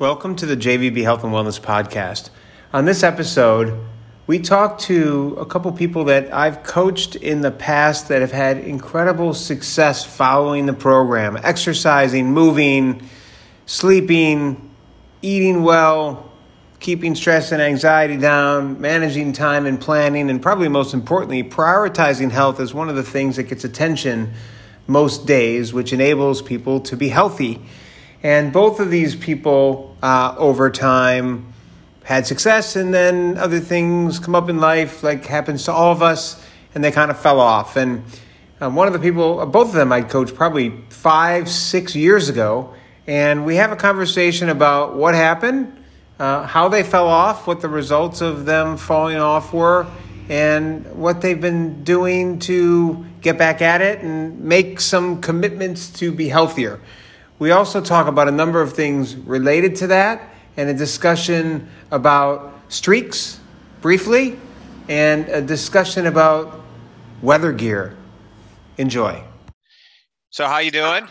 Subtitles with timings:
[0.00, 2.30] Welcome to the JVB Health and Wellness Podcast.
[2.72, 3.78] On this episode,
[4.26, 8.56] we talked to a couple people that I've coached in the past that have had
[8.56, 13.06] incredible success following the program, exercising, moving,
[13.66, 14.70] sleeping,
[15.20, 16.32] eating well,
[16.78, 22.58] keeping stress and anxiety down, managing time and planning, and probably most importantly, prioritizing health
[22.58, 24.32] is one of the things that gets attention
[24.86, 27.60] most days, which enables people to be healthy.
[28.22, 31.52] And both of these people, uh, over time,
[32.04, 36.02] had success, and then other things come up in life, like happens to all of
[36.02, 37.76] us, and they kind of fell off.
[37.76, 38.04] And
[38.60, 42.28] um, one of the people, uh, both of them, I'd coached probably five, six years
[42.28, 42.74] ago,
[43.06, 45.82] and we have a conversation about what happened,
[46.18, 49.86] uh, how they fell off, what the results of them falling off were,
[50.28, 56.12] and what they've been doing to get back at it and make some commitments to
[56.12, 56.80] be healthier.
[57.40, 62.52] We also talk about a number of things related to that and a discussion about
[62.68, 63.40] streaks
[63.80, 64.38] briefly
[64.90, 66.60] and a discussion about
[67.22, 67.96] weather gear.
[68.76, 69.24] Enjoy.
[70.28, 71.08] So how you doing?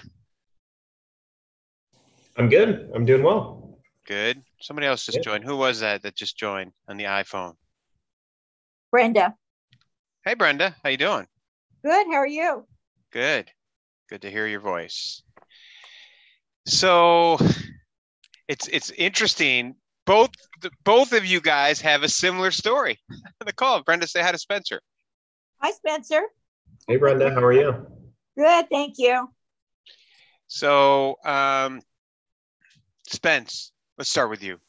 [2.38, 2.92] I'm good.
[2.94, 3.80] I'm doing well.
[4.06, 4.44] Good.
[4.62, 5.44] Somebody else just joined.
[5.44, 7.56] Who was that that just joined on the iPhone?
[8.92, 9.34] Brenda.
[10.24, 11.26] Hey Brenda, how you doing?
[11.84, 12.06] Good.
[12.06, 12.68] How are you?
[13.12, 13.50] Good.
[14.10, 15.24] Good to hear your voice.
[16.70, 17.40] So
[18.48, 19.76] it's it's interesting.
[20.06, 20.30] Both
[20.84, 23.00] both of you guys have a similar story.
[23.46, 23.82] the call.
[23.82, 24.80] Brenda, say hi to Spencer.
[25.58, 26.22] Hi, Spencer.
[26.88, 27.32] Hey, Brenda.
[27.34, 27.88] How are you?
[28.38, 28.70] Good.
[28.70, 29.30] Thank you.
[30.48, 31.82] So, um,
[33.08, 34.60] Spence, let's start with you.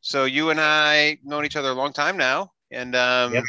[0.00, 3.44] So you and I known each other a long time now, and um, yep.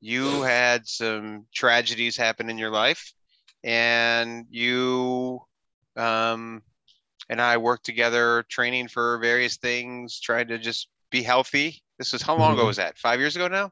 [0.00, 3.12] you had some tragedies happen in your life,
[3.64, 5.40] and you
[5.96, 6.62] um,
[7.28, 11.82] and I worked together training for various things, trying to just be healthy.
[11.98, 12.60] This was how long mm-hmm.
[12.60, 12.98] ago was that?
[12.98, 13.70] Five years ago now?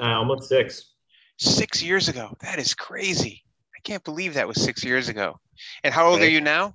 [0.00, 0.92] Uh, almost six.
[1.38, 2.36] Six years ago.
[2.40, 3.42] That is crazy.
[3.74, 5.38] I can't believe that was six years ago.
[5.82, 6.28] And how old right.
[6.28, 6.74] are you now?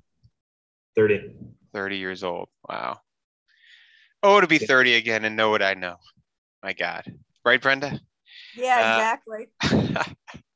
[0.96, 1.31] 30.
[1.74, 2.50] 30 years old.
[2.68, 3.00] Wow.
[4.22, 5.96] Oh, to be 30 again and know what I know.
[6.62, 7.03] My God.
[7.46, 8.00] Right, Brenda?
[8.56, 9.48] Yeah, exactly.
[9.64, 10.03] Uh,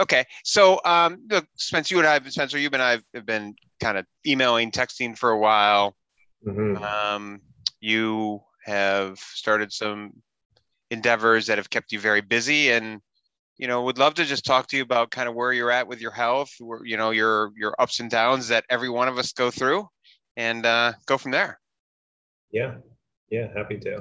[0.00, 0.24] okay.
[0.44, 4.06] So, um, look, Spencer, you and I, Spencer, you and I have been kind of
[4.26, 5.94] emailing, texting for a while.
[6.46, 6.82] Mm-hmm.
[6.82, 7.40] Um,
[7.80, 10.12] you have started some
[10.90, 13.00] endeavors that have kept you very busy and
[13.58, 15.86] you know would love to just talk to you about kind of where you're at
[15.86, 19.16] with your health where, you know your your ups and downs that every one of
[19.18, 19.88] us go through
[20.36, 21.60] and uh, go from there
[22.50, 22.74] yeah
[23.30, 23.98] yeah happy to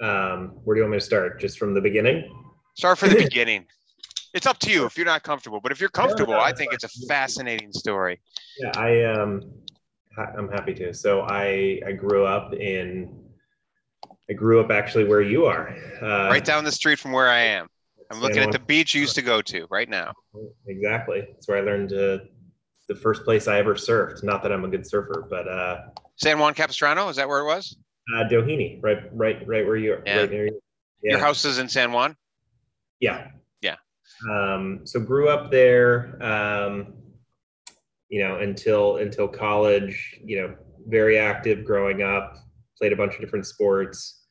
[0.00, 2.28] um, where do you want me to start just from the beginning
[2.76, 3.64] start from the beginning
[4.34, 5.60] it's up to you if you're not comfortable.
[5.60, 8.20] But if you're comfortable, I think it's a fascinating story.
[8.58, 9.42] Yeah, I um,
[10.36, 10.94] I'm happy to.
[10.94, 13.16] So I I grew up in
[14.28, 15.76] I grew up actually where you are.
[16.00, 17.68] Uh, right down the street from where I am.
[18.10, 20.12] I'm looking at the beach you used to go to right now.
[20.66, 21.20] Exactly.
[21.32, 22.22] That's where I learned to,
[22.88, 24.24] the first place I ever surfed.
[24.24, 25.82] Not that I'm a good surfer, but uh,
[26.16, 27.08] San Juan Capistrano.
[27.08, 27.76] Is that where it was?
[28.12, 30.02] Uh, Doheny, right, right, right where you are.
[30.04, 30.20] Yeah.
[30.22, 30.60] Right near you.
[31.00, 31.12] Yeah.
[31.12, 32.16] Your house is in San Juan.
[32.98, 33.28] Yeah,
[34.28, 36.94] um, so grew up there, um,
[38.08, 40.18] you know, until until college.
[40.24, 40.54] You know,
[40.86, 42.36] very active growing up.
[42.78, 44.24] Played a bunch of different sports.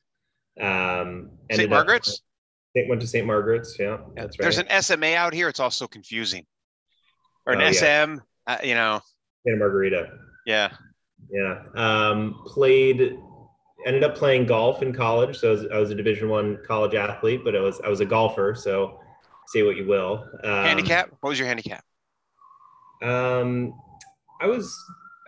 [0.60, 1.70] Um, St.
[1.70, 2.22] Margaret's.
[2.78, 3.26] Up, went to St.
[3.26, 3.78] Margaret's.
[3.80, 4.44] Yeah, yeah that's right.
[4.44, 5.50] There's an SMA out here.
[5.50, 6.46] It's also confusing.
[7.46, 7.84] Or an oh, SM.
[7.84, 8.18] Yeah.
[8.48, 9.02] Uh, you know.
[9.46, 10.12] Santa Margarita.
[10.46, 10.72] Yeah.
[11.32, 11.64] Yeah.
[11.76, 13.18] Um, played
[13.86, 15.38] ended up playing golf in college.
[15.38, 18.02] So I was, I was, a Division One college athlete, but I was I was
[18.02, 18.56] a golfer.
[18.56, 19.00] So
[19.50, 20.26] say what you will.
[20.44, 21.10] Um, handicap?
[21.22, 21.84] What was your handicap?
[23.02, 23.74] Um,
[24.42, 24.76] I was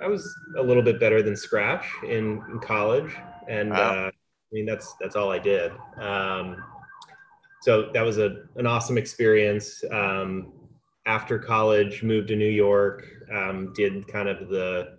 [0.02, 3.14] I was a little bit better than scratch in, in college,
[3.48, 3.78] and wow.
[3.78, 5.72] uh, I mean that's that's all I did.
[6.00, 6.64] Um,
[7.62, 9.84] so that was a an awesome experience.
[9.92, 10.54] Um,
[11.08, 14.98] after college, moved to New York, um, did kind of the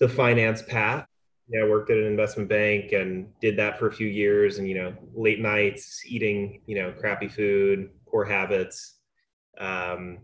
[0.00, 1.06] the finance path
[1.50, 4.68] yeah, I worked at an investment bank and did that for a few years and,
[4.68, 8.96] you know, late nights, eating, you know, crappy food, poor habits.
[9.58, 10.18] Um,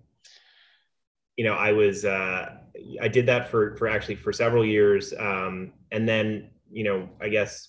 [1.37, 2.57] you know, I was, uh,
[3.01, 5.13] I did that for, for actually for several years.
[5.19, 7.69] Um, and then, you know, I guess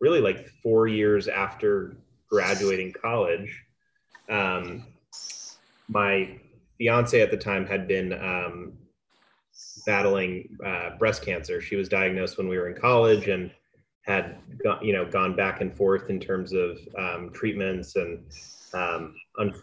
[0.00, 1.96] really like four years after
[2.28, 3.64] graduating college,
[4.28, 4.86] um,
[5.88, 6.38] my
[6.78, 8.72] fiance at the time had been um,
[9.86, 11.60] battling uh, breast cancer.
[11.60, 13.50] She was diagnosed when we were in college and
[14.02, 14.38] had
[14.82, 18.24] you know gone back and forth in terms of um, treatments and
[18.74, 19.54] um, un-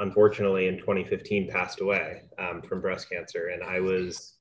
[0.00, 4.34] unfortunately in 2015 passed away um, from breast cancer and I was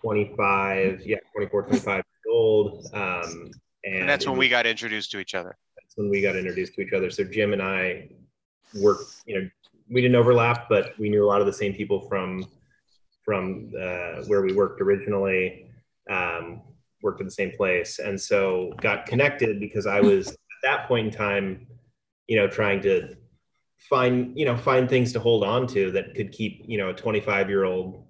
[0.00, 2.86] 25 yeah 24, 25 years old.
[2.92, 3.50] Um,
[3.84, 5.56] and, And that's when we got introduced to each other.
[5.76, 7.10] that's when we got introduced to each other.
[7.10, 8.08] So Jim and I
[8.74, 9.48] worked, you know,
[9.88, 12.46] we didn't overlap, but we knew a lot of the same people from
[13.24, 15.70] from uh, where we worked originally.
[16.08, 16.62] Um,
[17.02, 21.08] worked at the same place, and so got connected because I was at that point
[21.08, 21.66] in time,
[22.26, 23.14] you know, trying to
[23.78, 26.94] find you know find things to hold on to that could keep you know a
[26.94, 28.06] 25 year old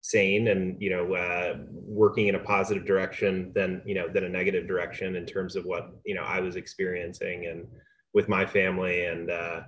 [0.00, 4.28] sane and you know uh, working in a positive direction than you know than a
[4.28, 7.66] negative direction in terms of what you know I was experiencing and
[8.14, 9.60] with my family and uh,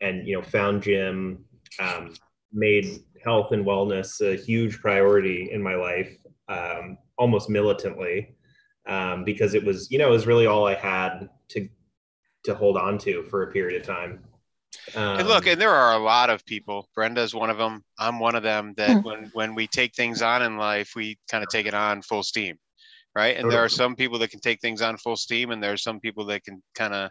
[0.00, 1.44] and you know found Jim
[1.78, 2.14] um,
[2.52, 6.16] made health and wellness a huge priority in my life
[6.48, 8.34] um, almost militantly
[8.86, 11.68] um, because it was you know it was really all I had to
[12.44, 14.24] to hold on to for a period of time
[14.94, 16.88] um, and look, and there are a lot of people.
[16.94, 17.84] Brenda's one of them.
[17.98, 18.74] I'm one of them.
[18.76, 19.04] That Mm.
[19.04, 22.22] when when we take things on in life, we kind of take it on full
[22.22, 22.56] steam,
[23.14, 23.36] right?
[23.36, 25.76] And there are some people that can take things on full steam, and there are
[25.76, 27.10] some people that can kind of,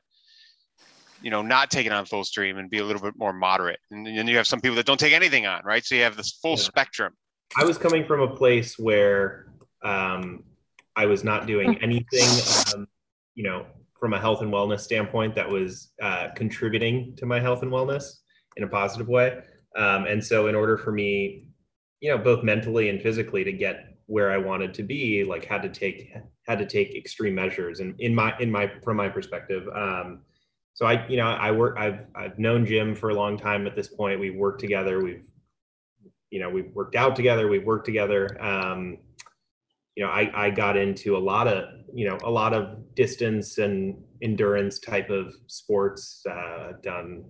[1.21, 3.79] you know, not take it on full stream and be a little bit more moderate.
[3.91, 5.85] And then you have some people that don't take anything on, right?
[5.85, 6.63] So you have this full Yeah.
[6.63, 7.13] spectrum.
[7.55, 9.47] I was coming from a place where
[9.83, 10.43] um,
[10.95, 12.41] I was not doing anything,
[12.73, 12.87] um,
[13.35, 13.65] you know,
[14.01, 18.15] from a health and wellness standpoint that was uh, contributing to my health and wellness
[18.57, 19.37] in a positive way.
[19.77, 21.45] Um, and so, in order for me,
[22.01, 25.61] you know, both mentally and physically to get where I wanted to be, like had
[25.61, 26.13] to take
[26.47, 27.79] had to take extreme measures.
[27.79, 30.21] And in my in my from my perspective, um,
[30.73, 33.75] so I you know I work I've I've known Jim for a long time at
[33.75, 34.19] this point.
[34.19, 34.99] We've worked together.
[34.99, 35.21] We've
[36.31, 37.47] you know we've worked out together.
[37.47, 38.41] We've worked together.
[38.43, 38.97] Um,
[39.95, 43.57] you know, I, I got into a lot of, you know, a lot of distance
[43.57, 47.25] and endurance type of sports, uh, done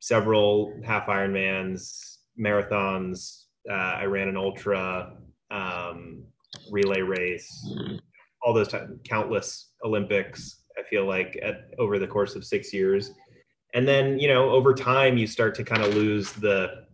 [0.00, 3.44] several half Ironmans, marathons.
[3.70, 5.12] Uh, I ran an ultra,
[5.50, 6.24] um,
[6.70, 7.48] relay race,
[8.42, 8.74] all those
[9.04, 10.62] countless Olympics.
[10.78, 13.12] I feel like at over the course of six years,
[13.74, 16.86] and then you know over time you start to kind of lose the,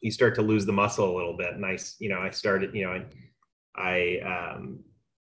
[0.00, 1.54] you start to lose the muscle a little bit.
[1.54, 3.04] And I, you know, I started, you know, I,
[3.76, 4.80] I, um,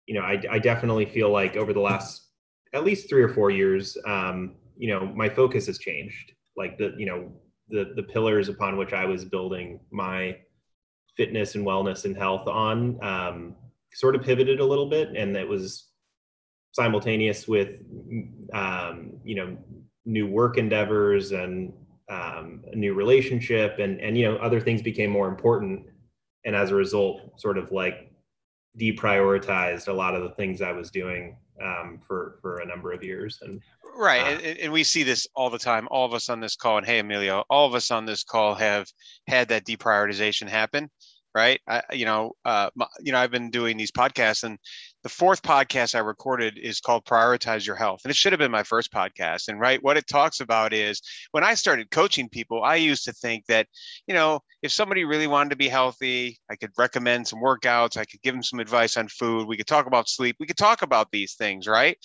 [0.07, 2.27] you know, I, I definitely feel like over the last
[2.75, 6.33] at least three or four years, um, you know, my focus has changed.
[6.57, 7.33] Like the, you know,
[7.69, 10.37] the the pillars upon which I was building my
[11.17, 13.57] fitness and wellness and health on, um,
[13.93, 15.89] sort of pivoted a little bit, and that was
[16.73, 17.71] simultaneous with,
[18.53, 19.57] um, you know,
[20.05, 21.73] new work endeavors and
[22.11, 25.87] um, a new relationship, and and you know, other things became more important,
[26.45, 28.06] and as a result, sort of like
[28.79, 33.03] deprioritized a lot of the things I was doing um, for for a number of
[33.03, 33.39] years.
[33.43, 33.61] And
[33.97, 34.21] Right.
[34.21, 35.89] Uh, and, and we see this all the time.
[35.91, 38.55] All of us on this call, and hey, Emilio, all of us on this call
[38.55, 38.87] have
[39.27, 40.91] had that deprioritization happen.
[41.35, 41.61] Right.
[41.69, 44.59] I, you know, uh, my, you know, I've been doing these podcasts, and
[45.07, 48.51] the fourth podcast I recorded is called "Prioritize Your Health," and it should have been
[48.51, 49.47] my first podcast.
[49.47, 51.01] And right, what it talks about is
[51.31, 53.69] when I started coaching people, I used to think that,
[54.09, 58.05] you know, if somebody really wanted to be healthy, I could recommend some workouts, I
[58.05, 60.83] could give them some advice on food, we could talk about sleep, we could talk
[60.83, 61.97] about these things, right?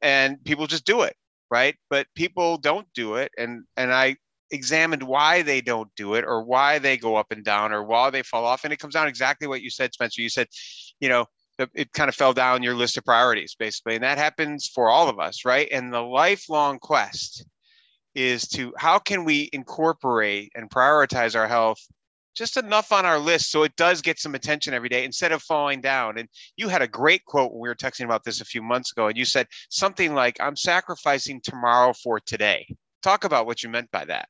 [0.00, 1.16] And people just do it
[1.50, 4.16] right but people don't do it and and i
[4.50, 8.08] examined why they don't do it or why they go up and down or why
[8.08, 10.46] they fall off and it comes down exactly what you said spencer you said
[11.00, 11.26] you know
[11.58, 15.08] it- kind of fell down your list of priorities basically and that happens for all
[15.08, 15.68] of us right?
[15.70, 17.44] And the lifelong quest
[18.14, 21.80] is to how can we incorporate and prioritize our health
[22.34, 25.42] just enough on our list so it does get some attention every day instead of
[25.42, 26.18] falling down?
[26.18, 28.92] And you had a great quote when we were texting about this a few months
[28.92, 32.66] ago and you said something like i'm sacrificing tomorrow for today.
[33.02, 34.28] Talk about what you meant by that.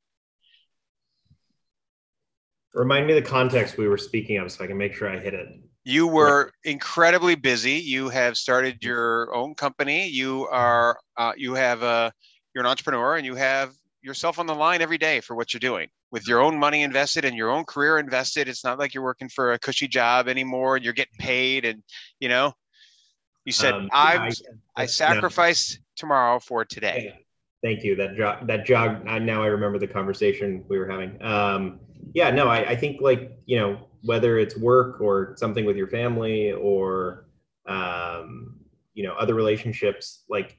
[2.75, 5.33] Remind me the context we were speaking of, so I can make sure I hit
[5.33, 5.49] it.
[5.85, 11.83] You were incredibly busy you have started your own company you are uh, you have
[11.83, 12.13] a
[12.55, 13.73] you're an entrepreneur and you have
[14.03, 17.25] yourself on the line every day for what you're doing with your own money invested
[17.25, 20.77] and your own career invested it's not like you're working for a cushy job anymore
[20.77, 21.83] and you're getting paid and
[22.21, 22.53] you know
[23.45, 24.33] you said Um, I,
[24.77, 24.87] I no.
[24.87, 27.15] sacrifice tomorrow for today.
[27.63, 27.97] Thank you.
[27.97, 29.05] That jog, that jog.
[29.05, 31.23] Now I remember the conversation we were having.
[31.23, 31.81] Um,
[32.15, 35.89] yeah, no, I, I think like you know whether it's work or something with your
[35.89, 37.27] family or
[37.67, 38.61] um,
[38.95, 40.59] you know other relationships, like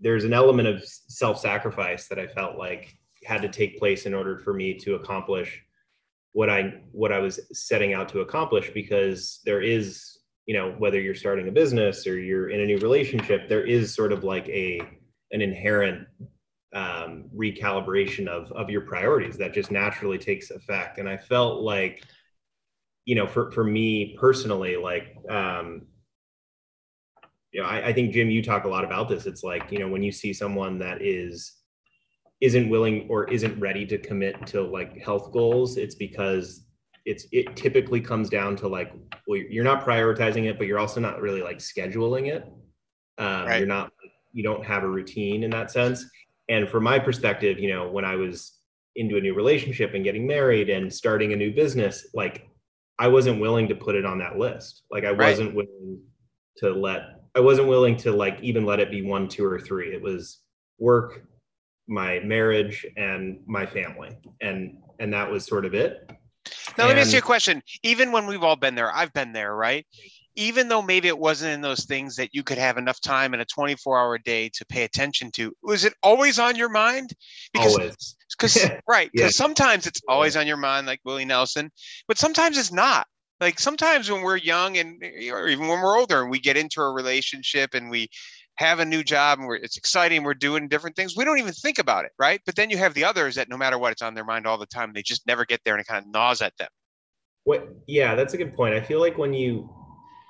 [0.00, 4.38] there's an element of self-sacrifice that I felt like had to take place in order
[4.38, 5.60] for me to accomplish
[6.32, 11.00] what I what I was setting out to accomplish because there is you know whether
[11.00, 14.48] you're starting a business or you're in a new relationship there is sort of like
[14.48, 14.80] a
[15.32, 16.06] an inherent
[16.72, 22.04] um, recalibration of of your priorities that just naturally takes effect and i felt like
[23.10, 25.86] you know, for for me personally, like um,
[27.52, 29.26] you know, I, I think Jim, you talk a lot about this.
[29.26, 31.56] It's like, you know, when you see someone that is
[32.40, 36.66] isn't willing or isn't ready to commit to like health goals, it's because
[37.04, 38.92] it's it typically comes down to like,
[39.26, 42.44] well, you're not prioritizing it, but you're also not really like scheduling it.
[43.18, 43.58] Um, right.
[43.58, 43.92] You're not,
[44.32, 46.04] you don't have a routine in that sense.
[46.50, 48.58] And from my perspective, you know, when I was
[48.96, 52.48] into a new relationship and getting married and starting a new business, like
[52.98, 54.82] I wasn't willing to put it on that list.
[54.90, 55.30] Like I right.
[55.30, 56.02] wasn't willing
[56.58, 59.94] to let I wasn't willing to like even let it be one, two, or three.
[59.94, 60.40] It was
[60.78, 61.22] work,
[61.86, 66.10] my marriage, and my family, and and that was sort of it.
[66.76, 67.62] Now, and, let me ask you a question.
[67.84, 69.86] Even when we've all been there, I've been there, right?
[70.40, 73.40] Even though maybe it wasn't in those things that you could have enough time in
[73.40, 77.10] a 24 hour day to pay attention to, was it always on your mind?
[77.52, 78.16] Because, always.
[78.30, 79.10] Because, right.
[79.12, 79.44] Because yeah.
[79.44, 81.70] sometimes it's always on your mind, like Willie Nelson,
[82.08, 83.06] but sometimes it's not
[83.40, 86.80] like sometimes when we're young and or even when we're older and we get into
[86.80, 88.08] a relationship and we
[88.56, 91.52] have a new job and we're, it's exciting we're doing different things we don't even
[91.52, 94.02] think about it right but then you have the others that no matter what it's
[94.02, 96.12] on their mind all the time they just never get there and it kind of
[96.12, 96.68] gnaws at them
[97.44, 99.68] what yeah that's a good point i feel like when you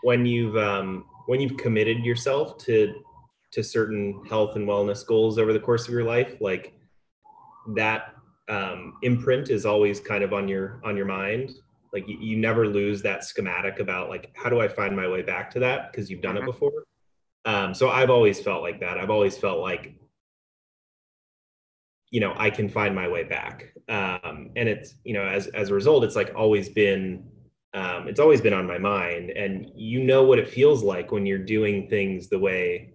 [0.03, 2.95] when you've um when you've committed yourself to
[3.53, 6.73] to certain health and wellness goals over the course of your life like
[7.75, 8.15] that
[8.51, 11.53] um, imprint is always kind of on your on your mind.
[11.93, 15.23] Like you, you never lose that schematic about like how do i find my way
[15.23, 15.91] back to that?
[15.91, 16.49] Because you've done mm-hmm.
[16.49, 16.85] it before.
[17.47, 18.99] Um, so i've always felt like that.
[18.99, 19.95] I've always felt like
[22.11, 23.73] you know i can find my way back.
[23.89, 27.25] Um, and it's you know as as a result it's like always been
[27.73, 31.27] um, it's always been on my mind and you know what it feels like when
[31.27, 32.93] you're doing things the way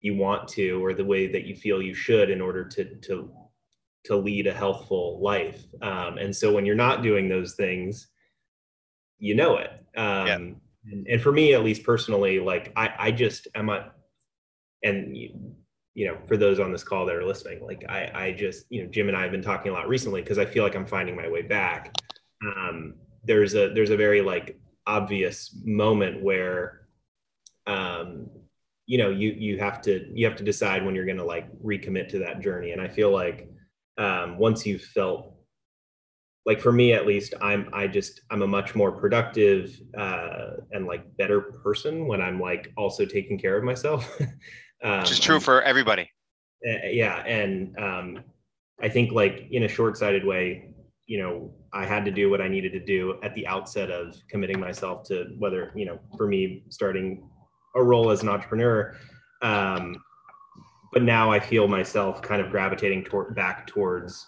[0.00, 3.32] you want to or the way that you feel you should in order to to
[4.04, 8.08] to lead a healthful life um, and so when you're not doing those things
[9.22, 9.70] you know it.
[9.96, 10.34] Um, yeah.
[10.34, 13.92] and, and, for me, at least personally, like I, I just am a,
[14.82, 15.54] and you,
[15.94, 18.82] you know, for those on this call that are listening, like I, I just, you
[18.82, 20.86] know, Jim and I have been talking a lot recently because I feel like I'm
[20.86, 21.94] finding my way back.
[22.44, 26.86] Um, there's a, there's a very like obvious moment where,
[27.66, 28.28] um,
[28.86, 31.48] you know, you, you have to, you have to decide when you're going to like
[31.62, 32.72] recommit to that journey.
[32.72, 33.48] And I feel like,
[33.98, 35.32] um, once you've felt
[36.44, 40.86] like for me at least i'm i just i'm a much more productive uh, and
[40.86, 44.08] like better person when i'm like also taking care of myself
[44.82, 46.10] um, which is true for everybody
[46.68, 48.20] uh, yeah and um,
[48.80, 50.68] i think like in a short-sighted way
[51.12, 54.16] you know i had to do what i needed to do at the outset of
[54.28, 57.28] committing myself to whether you know for me starting
[57.74, 58.96] a role as an entrepreneur
[59.42, 60.02] um,
[60.90, 64.26] but now i feel myself kind of gravitating toward back towards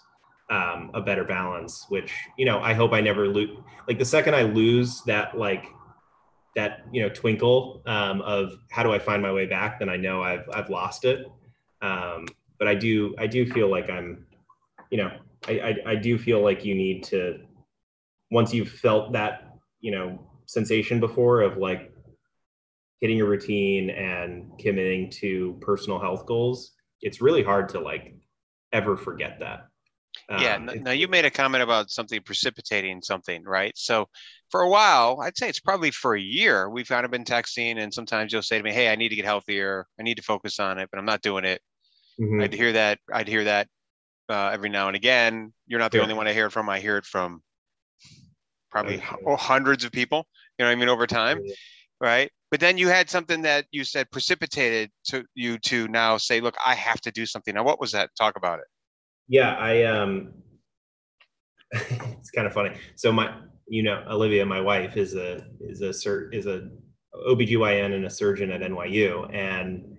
[0.49, 3.57] um, a better balance, which, you know, I hope I never lose.
[3.87, 5.65] Like the second I lose that, like,
[6.55, 9.97] that, you know, twinkle um, of how do I find my way back, then I
[9.97, 11.25] know I've, I've lost it.
[11.81, 12.27] Um,
[12.59, 14.27] but I do, I do feel like I'm,
[14.91, 15.11] you know,
[15.47, 17.39] I, I, I do feel like you need to,
[18.31, 21.91] once you've felt that, you know, sensation before of like
[23.01, 28.15] hitting a routine and committing to personal health goals, it's really hard to like
[28.71, 29.67] ever forget that.
[30.29, 30.55] Yeah.
[30.55, 33.73] Um, now you made a comment about something precipitating something, right?
[33.75, 34.07] So
[34.49, 37.77] for a while, I'd say it's probably for a year, we've kind of been texting,
[37.77, 39.85] and sometimes you'll say to me, "Hey, I need to get healthier.
[39.99, 41.61] I need to focus on it, but I'm not doing it."
[42.19, 42.41] Mm-hmm.
[42.41, 42.99] I'd hear that.
[43.13, 43.67] I'd hear that
[44.29, 45.53] uh, every now and again.
[45.67, 46.03] You're not the yeah.
[46.03, 46.69] only one I hear it from.
[46.69, 47.41] I hear it from
[48.71, 49.01] probably
[49.37, 50.25] hundreds of people.
[50.57, 50.89] You know what I mean?
[50.89, 51.53] Over time, yeah.
[51.99, 52.31] right?
[52.51, 56.55] But then you had something that you said precipitated to you to now say, "Look,
[56.65, 58.09] I have to do something." Now, what was that?
[58.17, 58.65] Talk about it.
[59.27, 60.33] Yeah, I um
[61.71, 62.75] it's kind of funny.
[62.95, 63.35] So my
[63.67, 66.69] you know, Olivia, my wife is a is a cert is a
[67.27, 69.94] OBGYN and a surgeon at NYU and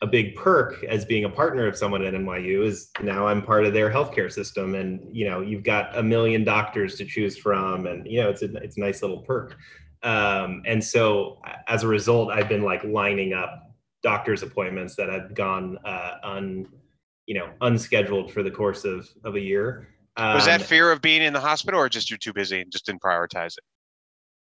[0.00, 3.64] a big perk as being a partner of someone at NYU is now I'm part
[3.64, 7.86] of their healthcare system and you know you've got a million doctors to choose from
[7.86, 9.56] and you know it's a it's a nice little perk
[10.04, 15.34] um, and so as a result I've been like lining up doctor's appointments that have
[15.34, 16.66] gone uh, un
[17.26, 19.88] you know unscheduled for the course of of a year.
[20.16, 22.60] Um, was that um, fear of being in the hospital, or just you're too busy
[22.60, 23.64] and just didn't prioritize it?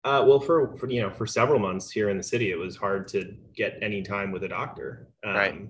[0.05, 2.75] Uh, well, for, for you know, for several months here in the city, it was
[2.75, 5.09] hard to get any time with a doctor.
[5.25, 5.61] Um, right.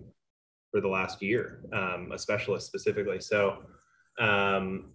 [0.72, 3.22] For the last year, um, a specialist specifically.
[3.22, 3.64] So,
[4.20, 4.92] um,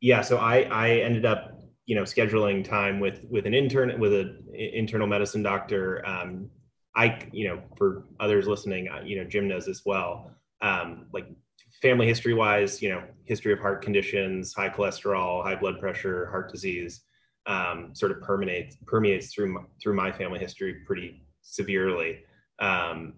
[0.00, 0.22] yeah.
[0.22, 4.44] So I I ended up you know scheduling time with with an intern with an
[4.52, 6.04] internal medicine doctor.
[6.04, 6.50] Um,
[6.96, 11.26] I you know for others listening, you know Jim knows as well um, like
[11.80, 16.50] family history wise, you know, history of heart conditions, high cholesterol, high blood pressure, heart
[16.50, 17.02] disease.
[17.48, 22.20] Um, sort of permeates permeates through my, through my family history pretty severely.
[22.60, 23.14] Um,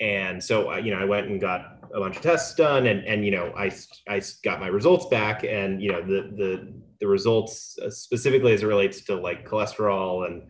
[0.00, 3.24] and so you know, I went and got a bunch of tests done, and and
[3.24, 3.72] you know, I
[4.08, 8.62] I got my results back, and you know, the the the results uh, specifically as
[8.62, 10.44] it relates to like cholesterol and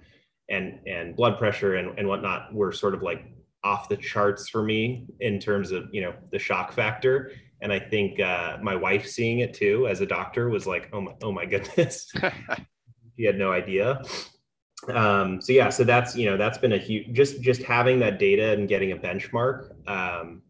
[0.51, 3.25] and and blood pressure and and whatnot were sort of like
[3.65, 7.79] off the charts for me in terms of you know the shock factor and i
[7.79, 11.33] think uh, my wife seeing it too as a doctor was like oh my oh
[11.33, 12.13] my goodness.
[13.19, 14.01] She had no idea.
[14.89, 18.21] Um, so yeah so that's you know that's been a huge just just having that
[18.21, 20.41] data and getting a benchmark um,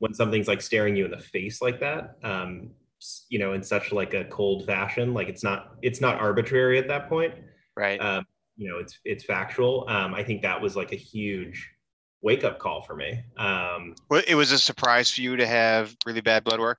[0.00, 2.70] when something's like staring you in the face like that um,
[3.30, 6.88] you know in such like a cold fashion like it's not it's not arbitrary at
[6.88, 7.34] that point.
[7.74, 7.98] Right.
[7.98, 8.26] Um,
[8.58, 9.86] you know it's it's factual.
[9.88, 11.70] Um, i think that was like a huge
[12.22, 13.22] wake up call for me.
[13.36, 16.78] Um, well, it was a surprise for you to have really bad blood work.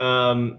[0.00, 0.58] Um,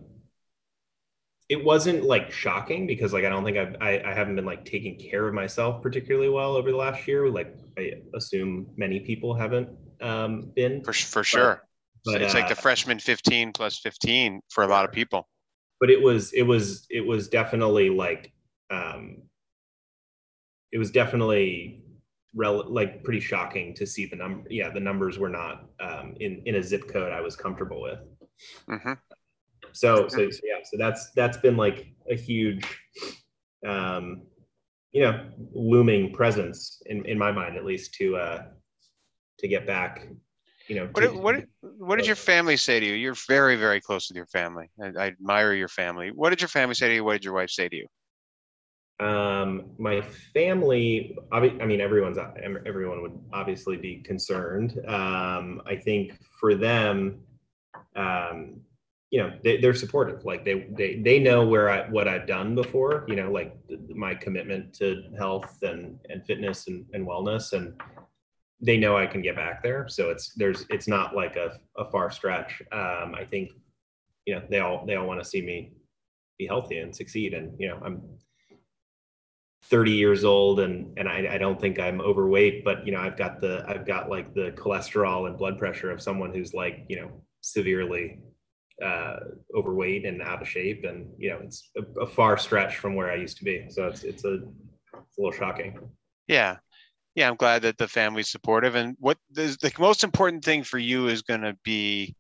[1.50, 4.66] it wasn't like shocking because like I don't think I've, I I haven't been like
[4.66, 7.30] taking care of myself particularly well over the last year.
[7.30, 9.70] Like I assume many people haven't
[10.02, 11.64] um, been for for sure.
[12.06, 15.30] But, it's uh, like the freshman 15 plus 15 for a lot of people.
[15.80, 18.34] But it was it was it was definitely like
[18.70, 19.24] um,
[20.72, 21.83] it was definitely
[22.36, 24.48] rel- like pretty shocking to see the number.
[24.50, 28.00] Yeah, the numbers were not um, in in a zip code I was comfortable with.
[28.70, 28.94] Mm-hmm.
[29.72, 32.66] So, so, so yeah, so that's that's been like a huge,
[33.66, 34.24] um,
[34.92, 38.44] you know, looming presence in in my mind at least to uh
[39.40, 40.08] to get back.
[40.68, 42.94] You know, what to, what what did your family say to you?
[42.94, 44.70] You're very very close with your family.
[44.82, 46.12] I, I admire your family.
[46.14, 47.04] What did your family say to you?
[47.04, 47.88] What did your wife say to you?
[49.04, 50.02] Um, my
[50.34, 52.18] family, I mean, everyone's
[52.66, 54.80] everyone would obviously be concerned.
[54.88, 57.20] Um, I think for them,
[57.96, 58.62] um,
[59.12, 60.26] you know, they, are supportive.
[60.26, 63.06] Like they they they know where I what I've done before.
[63.08, 63.56] You know, like
[63.90, 67.80] my commitment to health and and fitness and, and wellness, and
[68.62, 69.88] they know I can get back there.
[69.90, 72.62] So it's there's it's not like a, a far stretch.
[72.72, 73.52] Um, I think,
[74.26, 75.74] you know, they all they all want to see me
[76.40, 77.34] be healthy and succeed.
[77.34, 78.02] And you know, I'm
[79.64, 83.18] 30 years old and and I, I don't think I'm overweight, but you know I've
[83.18, 86.98] got the I've got like the cholesterol and blood pressure of someone who's like you
[86.98, 88.20] know severely
[88.84, 89.18] uh,
[89.56, 93.10] overweight and out of shape, and you know it's a, a, far stretch from where
[93.10, 93.68] I used to be.
[93.70, 95.80] So it's it's a it's a little shocking.
[96.28, 96.58] Yeah,
[97.16, 97.30] yeah.
[97.30, 101.08] I'm glad that the family's supportive, and what the, the most important thing for you
[101.08, 102.16] is going to be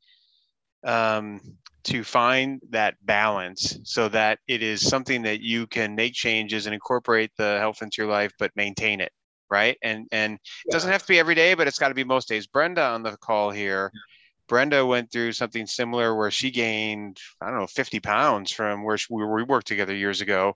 [0.86, 1.42] um,
[1.84, 6.74] to find that balance so that it is something that you can make changes and
[6.74, 9.12] incorporate the health into your life but maintain it
[9.54, 9.78] right?
[9.84, 12.28] And and it doesn't have to be every day but it's got to be most
[12.28, 12.48] days.
[12.48, 14.00] Brenda on the call here yeah.
[14.48, 18.98] brenda went through something similar where she gained i don't know 50 pounds from where
[19.10, 20.56] we, we worked together years ago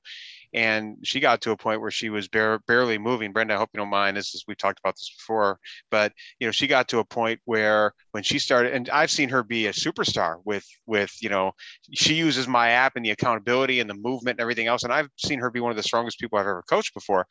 [0.53, 3.31] and she got to a point where she was bare, barely moving.
[3.31, 4.17] Brenda, I hope you don't mind.
[4.17, 5.60] This is we've talked about this before,
[5.91, 9.29] but you know, she got to a point where when she started, and I've seen
[9.29, 11.51] her be a superstar with with you know,
[11.93, 15.10] she uses my app and the accountability and the movement and everything else, and I've
[15.17, 17.25] seen her be one of the strongest people I've ever coached before.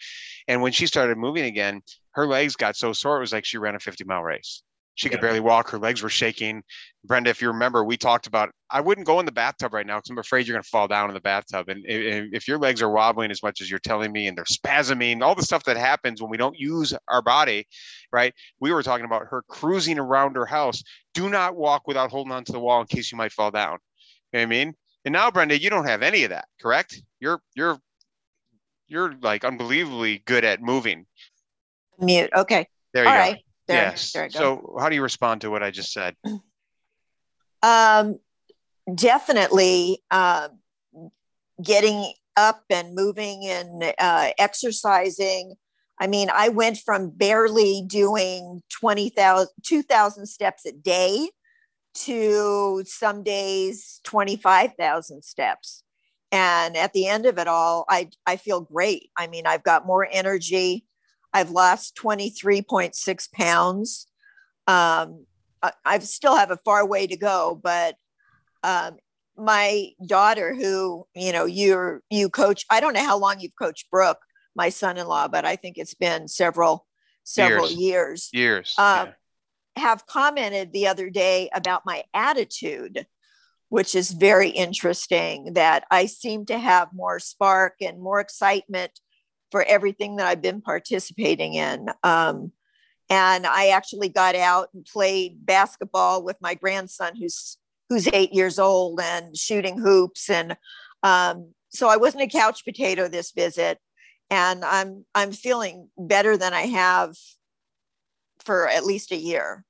[0.48, 3.58] And when she started moving again, her legs got so sore it was like she
[3.58, 4.62] ran a 50 mile race.
[4.96, 5.22] She could yeah.
[5.22, 5.70] barely walk.
[5.70, 6.62] Her legs were shaking.
[7.04, 9.98] Brenda, if you remember, we talked about I wouldn't go in the bathtub right now
[9.98, 11.68] because I'm afraid you're going to fall down in the bathtub.
[11.68, 15.22] And if your legs are wobbling as much as you're telling me and they're spasming,
[15.22, 17.68] all the stuff that happens when we don't use our body,
[18.10, 18.32] right?
[18.58, 20.82] We were talking about her cruising around her house.
[21.14, 23.78] Do not walk without holding onto the wall in case you might fall down.
[24.32, 24.74] You know what I mean?
[25.04, 27.00] And now, Brenda, you don't have any of that, correct?
[27.20, 27.78] You're you're
[28.88, 31.06] you're like unbelievably good at moving.
[31.98, 32.30] Mute.
[32.34, 32.66] Okay.
[32.92, 33.20] There you All go.
[33.20, 33.38] Right.
[33.68, 34.12] There, yes.
[34.12, 36.16] There so, how do you respond to what I just said?
[37.62, 38.20] Um,
[38.94, 40.48] definitely uh,
[41.60, 45.54] getting up and moving and uh, exercising.
[45.98, 51.30] I mean, I went from barely doing 20,000, 2,000 steps a day
[51.94, 55.82] to some days 25,000 steps.
[56.30, 59.10] And at the end of it all, I, I feel great.
[59.16, 60.84] I mean, I've got more energy.
[61.36, 64.06] I've lost 23.6 pounds.
[64.66, 65.26] Um,
[65.62, 67.96] I, I, still have a far way to go, but
[68.62, 68.96] um,
[69.36, 73.90] my daughter, who you know you you coach, I don't know how long you've coached
[73.90, 74.22] Brooke,
[74.54, 76.86] my son-in-law, but I think it's been several
[77.24, 77.78] several years.
[77.78, 78.30] Years.
[78.32, 78.74] Years.
[78.78, 79.82] Uh, yeah.
[79.82, 83.06] Have commented the other day about my attitude,
[83.68, 85.52] which is very interesting.
[85.52, 88.98] That I seem to have more spark and more excitement
[89.50, 91.88] for everything that I've been participating in.
[92.02, 92.52] Um,
[93.08, 97.56] and I actually got out and played basketball with my grandson, who's
[97.88, 100.28] who's eight years old, and shooting hoops.
[100.28, 100.56] And
[101.02, 103.78] um, so I wasn't a couch potato this visit,
[104.28, 107.14] and I'm I'm feeling better than I have
[108.44, 109.64] for at least a year.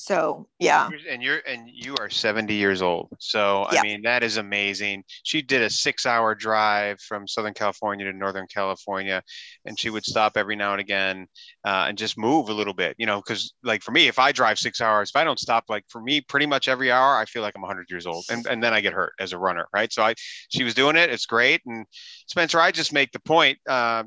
[0.00, 0.88] So yeah.
[1.10, 3.10] And you're and you are 70 years old.
[3.18, 5.04] So I mean that is amazing.
[5.24, 9.22] She did a six hour drive from Southern California to Northern California,
[9.66, 11.26] and she would stop every now and again
[11.66, 12.96] uh, and just move a little bit.
[12.96, 15.64] You know, because like for me, if I drive six hours, if I don't stop,
[15.68, 18.46] like for me, pretty much every hour, I feel like I'm 100 years old, and
[18.46, 19.92] and then I get hurt as a runner, right?
[19.92, 20.14] So I
[20.48, 21.10] she was doing it.
[21.10, 21.60] It's great.
[21.66, 21.84] And
[22.26, 24.04] Spencer, I just make the point uh,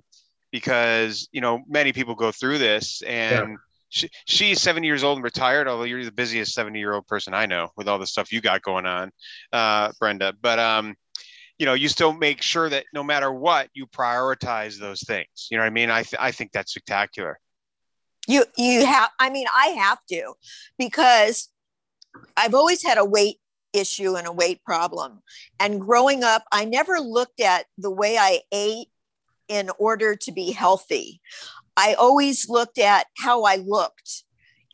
[0.51, 3.49] because you know many people go through this and.
[3.49, 3.55] Yeah
[3.93, 7.33] she, she's 70 years old and retired, although you're the busiest 70 year old person
[7.33, 9.11] I know with all the stuff you got going on,
[9.51, 10.33] uh, Brenda.
[10.41, 10.95] But, um,
[11.59, 15.47] you know, you still make sure that no matter what, you prioritize those things.
[15.51, 15.91] You know what I mean?
[15.91, 17.39] I, th- I think that's spectacular.
[18.27, 20.33] You, you have, I mean, I have to
[20.79, 21.49] because
[22.35, 23.37] I've always had a weight
[23.73, 25.21] issue and a weight problem.
[25.59, 28.87] And growing up, I never looked at the way I ate
[29.47, 31.21] in order to be healthy.
[31.75, 34.23] I always looked at how I looked,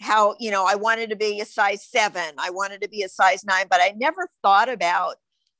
[0.02, 3.10] how, you know, I wanted to be a size seven, I wanted to be a
[3.10, 5.16] size nine, but I never thought about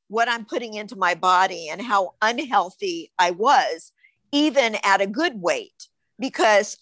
[0.08, 3.92] what I'm putting into my body and how unhealthy I was,
[4.32, 5.88] even at a good weight.
[6.20, 6.78] Because,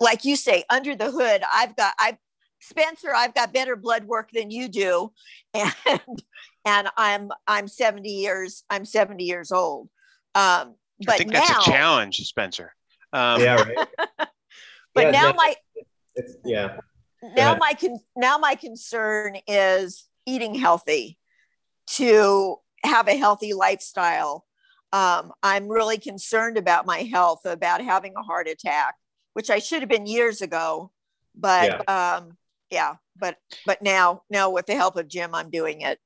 [0.00, 2.18] like you say, under the hood, I've got, I've,
[2.60, 5.12] Spencer, I've got better blood work than you do.
[5.86, 6.00] And,
[6.64, 9.88] and I'm, I'm 70 years, I'm 70 years old.
[10.34, 12.72] Um, but I think now, that's a challenge, Spencer.
[13.12, 13.88] Um, yeah, right.
[14.94, 15.54] but yeah, now my
[16.44, 16.76] yeah.
[17.36, 21.18] Now my con- now my concern is eating healthy
[21.86, 24.44] to have a healthy lifestyle.
[24.92, 28.96] Um, I'm really concerned about my health, about having a heart attack,
[29.34, 30.90] which I should have been years ago.
[31.34, 32.16] But yeah.
[32.16, 32.36] Um,
[32.70, 35.98] yeah, but but now now with the help of Jim, I'm doing it.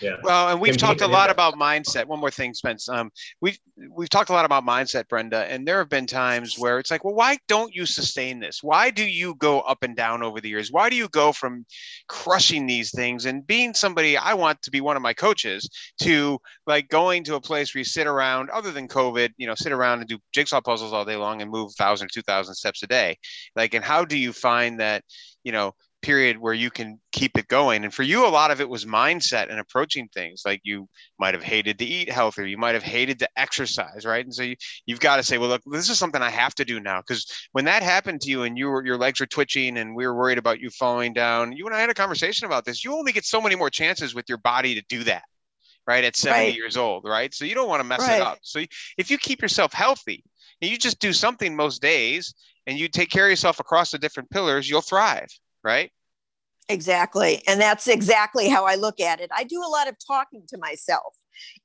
[0.00, 0.16] Yeah.
[0.22, 2.06] Well, and we've talked a lot about mindset.
[2.06, 2.88] One more thing, Spence.
[2.88, 3.58] Um, we've
[3.90, 7.04] we've talked a lot about mindset, Brenda, and there have been times where it's like,
[7.04, 8.62] well, why don't you sustain this?
[8.62, 10.70] Why do you go up and down over the years?
[10.70, 11.64] Why do you go from
[12.08, 15.68] crushing these things and being somebody I want to be one of my coaches
[16.02, 19.54] to like going to a place where you sit around, other than COVID, you know,
[19.54, 22.54] sit around and do jigsaw puzzles all day long and move thousand or two thousand
[22.54, 23.16] steps a day.
[23.56, 25.02] Like, and how do you find that,
[25.42, 27.82] you know, period where you can keep it going.
[27.82, 30.42] And for you, a lot of it was mindset and approaching things.
[30.44, 30.86] Like you
[31.18, 34.22] might have hated to eat healthier, you might have hated to exercise, right?
[34.22, 36.64] And so you, you've got to say, well, look, this is something I have to
[36.66, 37.00] do now.
[37.00, 40.06] Because when that happened to you and you were your legs were twitching and we
[40.06, 42.84] were worried about you falling down, you and I had a conversation about this.
[42.84, 45.22] You only get so many more chances with your body to do that.
[45.86, 46.54] Right at 70 right.
[46.54, 47.32] years old, right?
[47.34, 48.16] So you don't want to mess right.
[48.16, 48.38] it up.
[48.42, 48.60] So
[48.96, 50.24] if you keep yourself healthy
[50.62, 52.34] and you just do something most days
[52.66, 55.28] and you take care of yourself across the different pillars, you'll thrive
[55.64, 55.90] right?
[56.68, 57.42] Exactly.
[57.46, 59.30] And that's exactly how I look at it.
[59.36, 61.14] I do a lot of talking to myself.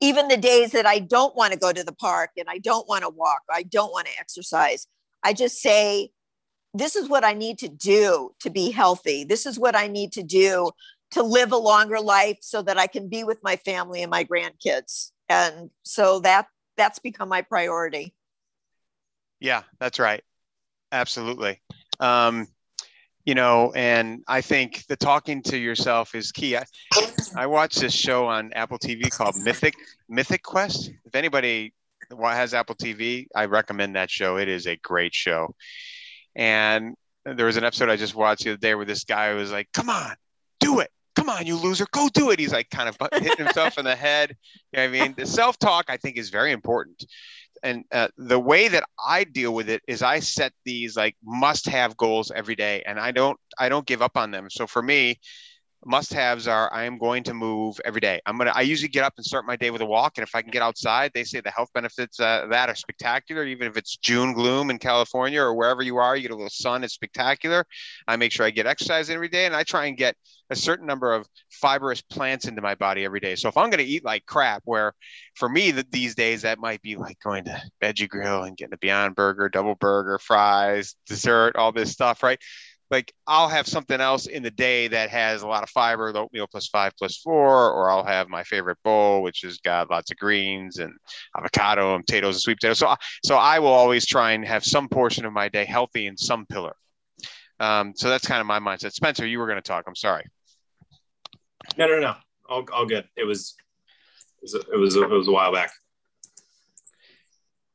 [0.00, 2.88] Even the days that I don't want to go to the park and I don't
[2.88, 4.86] want to walk, I don't want to exercise,
[5.22, 6.10] I just say,
[6.74, 9.24] this is what I need to do to be healthy.
[9.24, 10.70] This is what I need to do
[11.12, 14.24] to live a longer life so that I can be with my family and my
[14.24, 15.10] grandkids.
[15.28, 18.14] And so that that's become my priority.
[19.40, 20.22] Yeah, that's right.
[20.92, 21.60] Absolutely.
[21.98, 22.46] Um,
[23.30, 26.56] you know and i think the talking to yourself is key.
[26.56, 26.64] I,
[27.36, 29.74] I watched this show on apple tv called mythic
[30.08, 30.90] mythic quest.
[31.04, 31.72] If anybody
[32.20, 34.36] has apple tv i recommend that show.
[34.36, 35.54] It is a great show.
[36.34, 39.52] And there was an episode i just watched the other day where this guy was
[39.52, 40.16] like come on
[40.58, 40.90] do it.
[41.14, 41.86] Come on you loser.
[41.92, 42.40] Go do it.
[42.40, 44.36] He's like kind of hitting himself in the head.
[44.72, 45.14] You know i mean?
[45.16, 47.04] The self-talk i think is very important
[47.62, 51.66] and uh, the way that I deal with it is I set these like must
[51.66, 54.48] have goals every day and I don't I don't give up on them.
[54.50, 55.20] So for me,
[55.84, 58.20] must haves are I am going to move every day.
[58.26, 60.34] I'm gonna I usually get up and start my day with a walk, and if
[60.34, 63.44] I can get outside, they say the health benefits uh, that are spectacular.
[63.44, 66.50] Even if it's June gloom in California or wherever you are, you get a little
[66.50, 67.64] sun, it's spectacular.
[68.06, 70.16] I make sure I get exercise every day, and I try and get
[70.50, 73.36] a certain number of fibrous plants into my body every day.
[73.36, 74.92] So if I'm going to eat like crap, where
[75.36, 78.74] for me that these days that might be like going to Veggie Grill and getting
[78.74, 82.40] a Beyond Burger, double burger, fries, dessert, all this stuff, right?
[82.90, 86.20] Like I'll have something else in the day that has a lot of fiber, the
[86.20, 90.10] oatmeal plus five plus four, or I'll have my favorite bowl, which has got lots
[90.10, 90.92] of greens and
[91.36, 92.78] avocado and potatoes and sweet potatoes.
[92.78, 96.16] So, so I will always try and have some portion of my day healthy in
[96.16, 96.74] some pillar.
[97.60, 98.92] Um, so that's kind of my mindset.
[98.92, 99.84] Spencer, you were going to talk.
[99.86, 100.24] I'm sorry.
[101.76, 102.14] No, no, no.
[102.48, 103.06] All, all good.
[103.16, 103.54] It was,
[104.38, 105.70] it was, it was, it was a while back.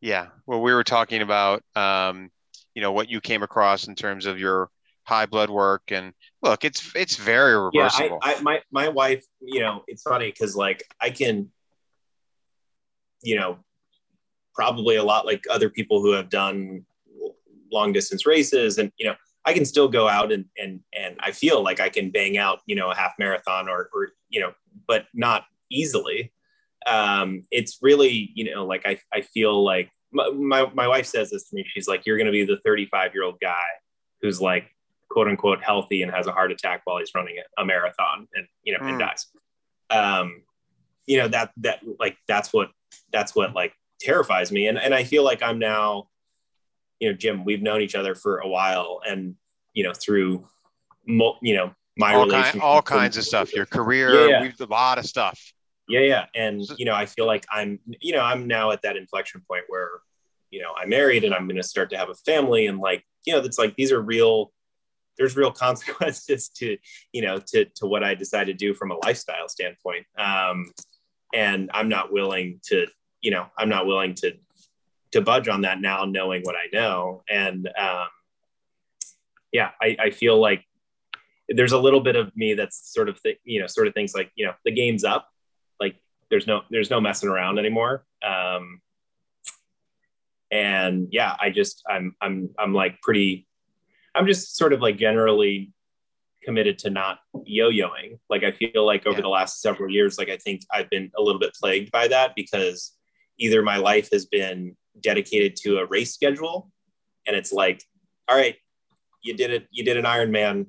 [0.01, 0.27] Yeah.
[0.45, 2.29] Well, we were talking about, um,
[2.73, 4.69] you know, what you came across in terms of your
[5.05, 9.23] high blood work and look it's it's very reversible yeah I, I, my my wife
[9.39, 11.51] you know it's funny because like i can
[13.25, 13.57] you know,
[14.53, 16.85] probably a lot like other people who have done
[17.71, 21.31] long distance races and, you know, I can still go out and, and, and I
[21.31, 24.53] feel like I can bang out, you know, a half marathon or, or, you know,
[24.87, 26.31] but not easily.
[26.87, 31.31] Um, it's really, you know, like I, I feel like my, my, my wife says
[31.31, 31.65] this to me.
[31.67, 33.65] She's like, you're going to be the 35 year old guy
[34.21, 34.74] who's like,
[35.15, 38.73] quote unquote, healthy and has a heart attack while he's running a marathon and, you
[38.73, 38.89] know, mm.
[38.89, 39.27] and dies.
[39.89, 40.43] Um,
[41.05, 42.69] you know, that, that like, that's what,
[43.13, 44.67] that's what like terrifies me.
[44.67, 46.09] And, and I feel like I'm now,
[46.99, 49.35] you know, Jim, we've known each other for a while and,
[49.73, 50.45] you know, through,
[51.05, 54.51] you know, my all, kind, all kinds of stuff, your career, yeah, yeah.
[54.59, 55.39] a lot of stuff.
[55.87, 56.01] Yeah.
[56.01, 56.25] Yeah.
[56.35, 59.63] And, you know, I feel like I'm, you know, I'm now at that inflection point
[59.69, 59.91] where,
[60.51, 62.67] you know, I'm married and I'm going to start to have a family.
[62.67, 64.51] And like, you know, it's like, these are real,
[65.17, 66.77] there's real consequences to,
[67.11, 70.05] you know, to, to what I decide to do from a lifestyle standpoint.
[70.17, 70.71] Um,
[71.33, 72.87] and I'm not willing to,
[73.21, 74.33] you know, I'm not willing to
[75.11, 77.23] to budge on that now, knowing what I know.
[77.29, 78.07] And um,
[79.51, 80.65] yeah, I, I feel like
[81.47, 84.13] there's a little bit of me that's sort of th- you know sort of things
[84.13, 85.29] like you know the game's up,
[85.79, 85.95] like
[86.29, 88.05] there's no there's no messing around anymore.
[88.25, 88.81] Um,
[90.51, 93.47] and yeah, I just I'm I'm I'm like pretty.
[94.15, 95.71] I'm just sort of like generally
[96.43, 98.19] committed to not yo-yoing.
[98.29, 99.23] Like I feel like over yeah.
[99.23, 102.33] the last several years, like I think I've been a little bit plagued by that
[102.35, 102.93] because
[103.37, 106.71] either my life has been dedicated to a race schedule
[107.27, 107.83] and it's like
[108.29, 108.55] all right
[109.23, 110.67] you did it you did an ironman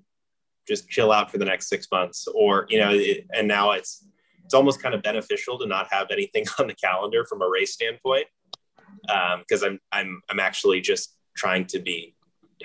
[0.67, 4.07] just chill out for the next six months or you know it, and now it's
[4.45, 7.73] it's almost kind of beneficial to not have anything on the calendar from a race
[7.73, 8.27] standpoint
[9.03, 12.16] because um, i'm i'm i'm actually just trying to be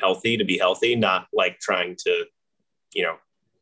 [0.01, 2.25] healthy to be healthy not like trying to
[2.93, 3.15] you know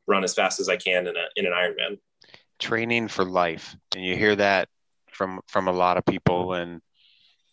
[0.08, 2.00] run as fast as i can in a in an ironman.
[2.58, 3.76] Training for life.
[3.96, 4.68] And you hear that
[5.12, 6.54] from from a lot of people.
[6.54, 6.82] And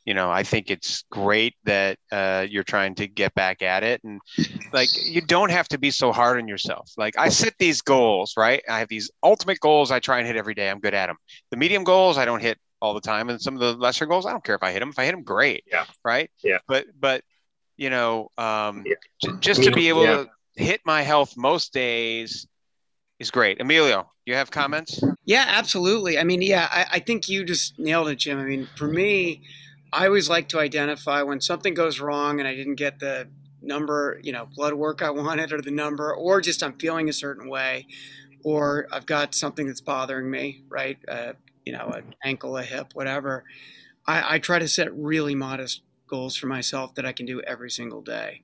[0.05, 4.01] you know i think it's great that uh, you're trying to get back at it.
[4.05, 4.21] And
[4.73, 6.91] like you don't have to be so hard on yourself.
[6.97, 8.63] Like i set these goals right?
[8.69, 10.71] I have these ultimate goals i try and hit every day.
[10.71, 11.17] I'm good at them
[11.51, 13.31] the medium goals i don't hit all the time.
[13.31, 15.05] And some of the lesser goals i don't care if i hit them if i
[15.05, 15.85] hit them great yeah.
[16.05, 16.31] right?
[16.43, 16.59] Yeah.
[16.69, 17.23] But but
[17.77, 18.95] you know um, yeah.
[19.23, 20.25] j- just to be able yeah.
[20.25, 22.47] to hit my health most days
[23.19, 23.61] is great.
[23.61, 25.03] Emilio, you have comments?
[25.25, 26.19] Yeah, absolutely.
[26.19, 28.39] I mean, yeah, I, I, think you just nailed it, Jim.
[28.39, 29.43] I mean, for me,
[29.93, 33.29] I always like to identify when something goes wrong and I didn't get the
[33.63, 37.13] number, you know, blood work I wanted or the number, or just I'm feeling a
[37.13, 37.87] certain way,
[38.45, 40.99] or I've got something that's bothering me, right?
[41.09, 41.33] Uh,
[41.65, 43.45] you know, an ankle, a hip, whatever.
[44.07, 47.71] I, I try to set really modest goals for myself that I can do every
[47.71, 48.43] single day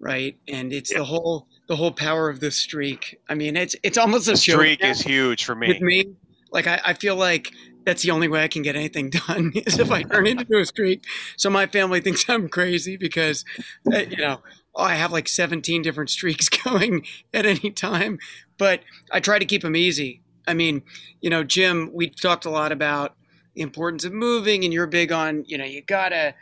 [0.00, 0.36] right?
[0.48, 0.98] And it's yeah.
[0.98, 3.18] the whole the whole power of the streak.
[3.28, 5.68] I mean, it's it's almost a streak is huge for me.
[5.68, 6.04] With me,
[6.50, 7.52] like I, I feel like
[7.84, 10.64] that's the only way I can get anything done is if I turn into a
[10.64, 11.04] streak.
[11.36, 13.44] So my family thinks I'm crazy because,
[13.92, 14.40] uh, you know,
[14.74, 18.18] oh, I have like 17 different streaks going at any time.
[18.56, 20.22] But I try to keep them easy.
[20.46, 20.82] I mean,
[21.20, 23.16] you know, Jim, we talked a lot about
[23.54, 26.34] the importance of moving, and you're big on, you know, you gotta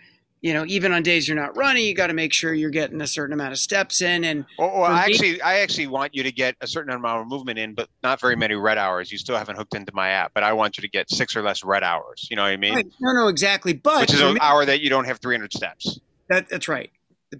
[0.42, 3.00] you know, even on days you're not running, you got to make sure you're getting
[3.00, 4.24] a certain amount of steps in.
[4.24, 7.28] And well, well I actually, I actually want you to get a certain amount of
[7.28, 9.12] movement in, but not very many red hours.
[9.12, 11.42] You still haven't hooked into my app, but I want you to get six or
[11.42, 12.26] less red hours.
[12.28, 12.74] You know what I mean?
[12.74, 12.86] Right.
[13.00, 13.72] No, no, exactly.
[13.72, 16.00] But which is an me, hour that you don't have 300 steps.
[16.28, 16.90] That, that's right.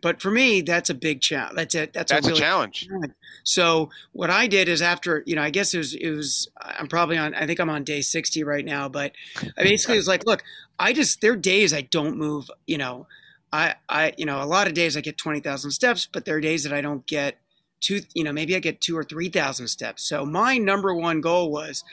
[0.01, 1.57] But for me, that's a big challenge.
[1.57, 1.93] That's it.
[1.93, 2.89] That's, that's a, really a challenge.
[2.89, 3.13] challenge.
[3.45, 6.87] So what I did is after, you know, I guess it was, it was, I'm
[6.87, 10.25] probably on, I think I'm on day 60 right now, but I basically was like,
[10.25, 10.43] look,
[10.79, 13.07] I just, there are days I don't move, you know,
[13.53, 16.41] I, I, you know, a lot of days I get 20,000 steps, but there are
[16.41, 17.39] days that I don't get
[17.81, 20.05] two, you know, maybe I get two or 3,000 steps.
[20.05, 21.85] So my number one goal was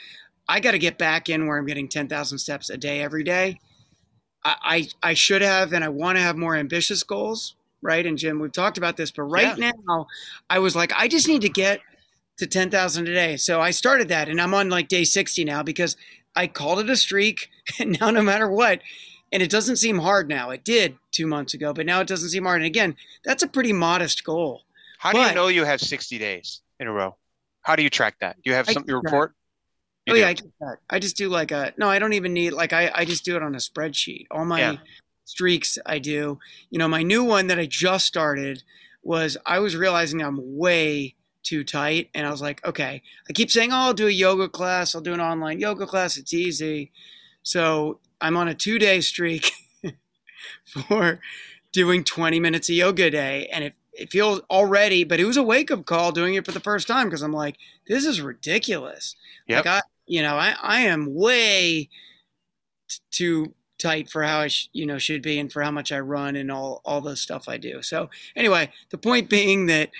[0.48, 3.60] I got to get back in where I'm getting 10,000 steps a day every day.
[4.42, 8.04] I, I, I should have, and I want to have more ambitious goals, right?
[8.04, 9.72] And Jim, we've talked about this, but right yeah.
[9.86, 10.06] now
[10.48, 11.80] I was like, I just need to get
[12.38, 13.36] to 10,000 a day.
[13.36, 15.96] So I started that and I'm on like day 60 now because
[16.34, 17.50] I called it a streak.
[17.78, 18.80] And now no matter what,
[19.32, 20.50] and it doesn't seem hard now.
[20.50, 22.62] It did two months ago, but now it doesn't seem hard.
[22.62, 24.62] And again, that's a pretty modest goal.
[24.98, 27.16] How but, do you know you have 60 days in a row?
[27.62, 28.36] How do you track that?
[28.42, 29.34] Do you have something to report?
[30.06, 30.20] You oh do.
[30.20, 31.88] yeah, I, I just do like a no.
[31.88, 34.26] I don't even need like I I just do it on a spreadsheet.
[34.30, 34.76] All my yeah.
[35.30, 36.38] Streaks I do.
[36.70, 38.62] You know, my new one that I just started
[39.02, 43.02] was I was realizing I'm way too tight, and I was like, okay.
[43.28, 44.94] I keep saying, oh, I'll do a yoga class.
[44.94, 46.16] I'll do an online yoga class.
[46.16, 46.92] It's easy.
[47.42, 49.52] So I'm on a two day streak
[50.64, 51.20] for
[51.72, 53.48] doing 20 minutes of yoga a day.
[53.52, 56.52] And it, it feels already, but it was a wake up call doing it for
[56.52, 59.14] the first time because I'm like, this is ridiculous.
[59.46, 59.64] Yep.
[59.64, 61.88] Like I, you know, I, I am way
[62.88, 65.90] t- too tight for how I sh- you know should be and for how much
[65.90, 67.82] I run and all all the stuff I do.
[67.82, 69.90] So anyway, the point being that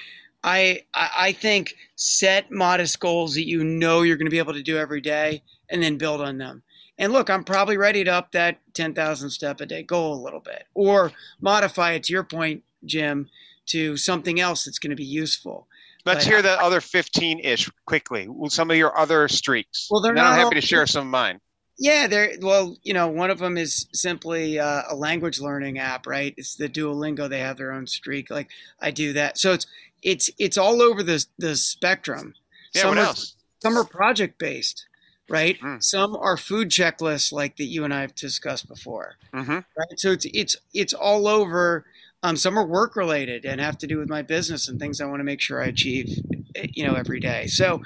[0.44, 4.62] I I think set modest goals that you know you're going to be able to
[4.62, 6.62] do every day and then build on them.
[6.98, 10.40] And look, I'm probably ready to up that 10,000 step a day goal a little
[10.40, 13.30] bit or modify it to your point, Jim,
[13.66, 15.66] to something else that's going to be useful.
[16.04, 18.28] Let's but, hear the other 15 ish quickly.
[18.48, 19.88] Some of your other streaks.
[19.90, 20.32] Well, they're not.
[20.32, 21.40] I'm happy all, to share some of mine.
[21.80, 22.32] Yeah, there.
[22.42, 26.34] Well, you know, one of them is simply uh, a language learning app, right?
[26.36, 27.26] It's the Duolingo.
[27.26, 28.30] They have their own streak.
[28.30, 29.66] Like I do that, so it's
[30.02, 32.34] it's it's all over the the spectrum.
[32.74, 32.82] Yeah.
[32.82, 33.34] Some what are, else?
[33.62, 34.84] Some are project based,
[35.30, 35.58] right?
[35.58, 35.82] Mm.
[35.82, 39.16] Some are food checklists, like that you and I have discussed before.
[39.32, 39.50] Mm-hmm.
[39.50, 39.96] Right.
[39.96, 41.86] So it's it's it's all over.
[42.22, 45.06] Um, some are work related and have to do with my business and things I
[45.06, 46.18] want to make sure I achieve,
[46.54, 47.46] eh, you know, every day.
[47.46, 47.80] So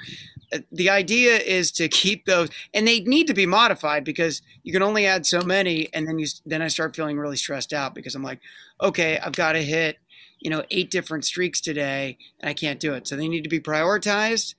[0.71, 4.81] the idea is to keep those and they need to be modified because you can
[4.81, 8.15] only add so many and then you then i start feeling really stressed out because
[8.15, 8.39] i'm like
[8.81, 9.97] okay i've got to hit
[10.39, 13.07] you know eight different streaks today and i can't do it.
[13.07, 14.55] So they need to be prioritized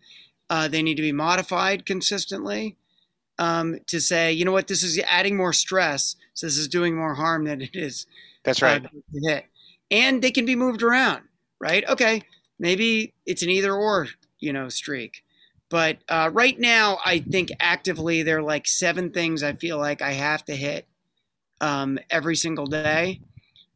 [0.49, 2.77] uh, they need to be modified consistently
[3.39, 4.69] um, to say you know what?
[4.69, 8.07] This is adding more stress so this is doing more harm than it is
[8.45, 8.85] that's right.
[8.85, 9.47] uh, hit.
[9.91, 11.23] And they can be moved around
[11.61, 11.89] right?
[11.89, 12.23] Okay
[12.59, 15.23] maybe it's an either or you know streak
[15.69, 20.01] but uh, right now, I think actively there are like seven things I feel like
[20.01, 20.87] I have to hit
[21.61, 23.21] um, every single day.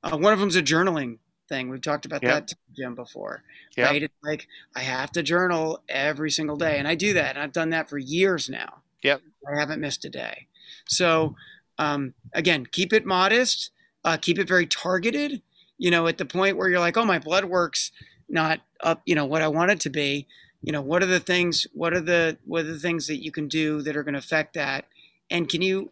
[0.02, 1.68] Uh, one of them is a journaling thing.
[1.68, 2.46] We've talked about yep.
[2.46, 3.42] that, Jim, before.
[3.76, 3.90] Yep.
[3.90, 4.02] Right?
[4.04, 7.52] It's like I have to journal every single day, and I do that, and I've
[7.52, 8.82] done that for years now.
[9.02, 9.22] Yep.
[9.50, 10.46] I haven't missed a day.
[10.86, 11.34] So
[11.78, 13.70] um, again, keep it modest.
[14.04, 15.42] Uh, keep it very targeted.
[15.76, 17.90] You know, at the point where you're like, oh, my blood work's
[18.28, 19.02] not up.
[19.06, 20.28] You know what I want it to be
[20.62, 23.32] you know what are the things what are the what are the things that you
[23.32, 24.86] can do that are going to affect that
[25.30, 25.90] and can you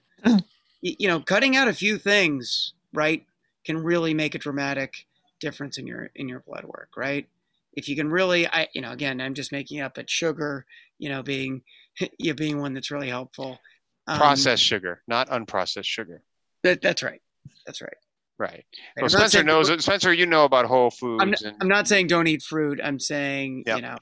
[0.80, 3.24] you know cutting out a few things right
[3.64, 5.06] can really make a dramatic
[5.40, 7.26] difference in your in your blood work right
[7.74, 10.66] if you can really i you know again i'm just making up but sugar
[10.98, 11.62] you know being
[12.18, 13.58] you know, being one that's really helpful
[14.06, 16.22] um, processed sugar not unprocessed sugar
[16.62, 17.22] that, that's right
[17.66, 17.96] that's right
[18.40, 18.64] Right.
[18.96, 19.66] Well, Spencer knows.
[19.82, 21.20] Spencer, you know about Whole Foods.
[21.20, 21.56] I'm, and...
[21.60, 22.78] I'm not saying don't eat fruit.
[22.80, 23.78] I'm saying yep.
[23.78, 23.98] you know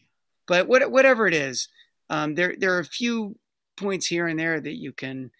[0.46, 1.68] but what, whatever it is,
[2.10, 3.36] um, there there are a few
[3.76, 5.30] points here and there that you can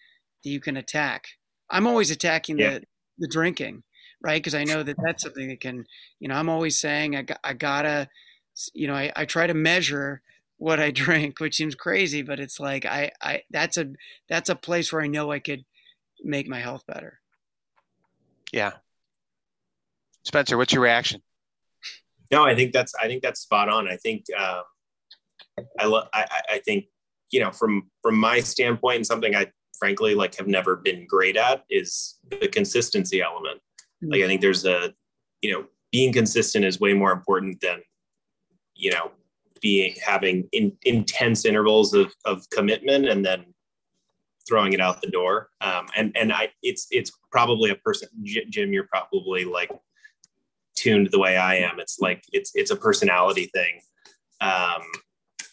[0.43, 1.27] that you can attack.
[1.69, 2.79] I'm always attacking yeah.
[2.79, 2.83] the
[3.19, 3.83] the drinking,
[4.21, 4.41] right?
[4.41, 5.85] Because I know that that's something that can,
[6.19, 8.09] you know, I'm always saying I, I gotta,
[8.73, 10.21] you know, I, I try to measure
[10.57, 13.87] what I drink, which seems crazy, but it's like I, I that's a
[14.29, 15.65] that's a place where I know I could
[16.23, 17.19] make my health better.
[18.51, 18.73] Yeah.
[20.23, 21.21] Spencer, what's your reaction?
[22.31, 23.87] No, I think that's I think that's spot on.
[23.87, 24.63] I think um,
[25.79, 26.07] I love.
[26.13, 26.85] I, I think
[27.31, 31.37] you know from from my standpoint, and something I frankly like have never been great
[31.37, 33.59] at is the consistency element.
[34.03, 34.11] Mm-hmm.
[34.11, 34.93] Like I think there's a
[35.41, 37.81] you know being consistent is way more important than
[38.75, 39.11] you know
[39.61, 43.45] being having in, intense intervals of, of commitment and then
[44.47, 48.71] throwing it out the door um, and and i it's it's probably a person jim
[48.71, 49.71] you're probably like
[50.75, 53.81] tuned the way i am it's like it's it's a personality thing
[54.39, 54.81] um,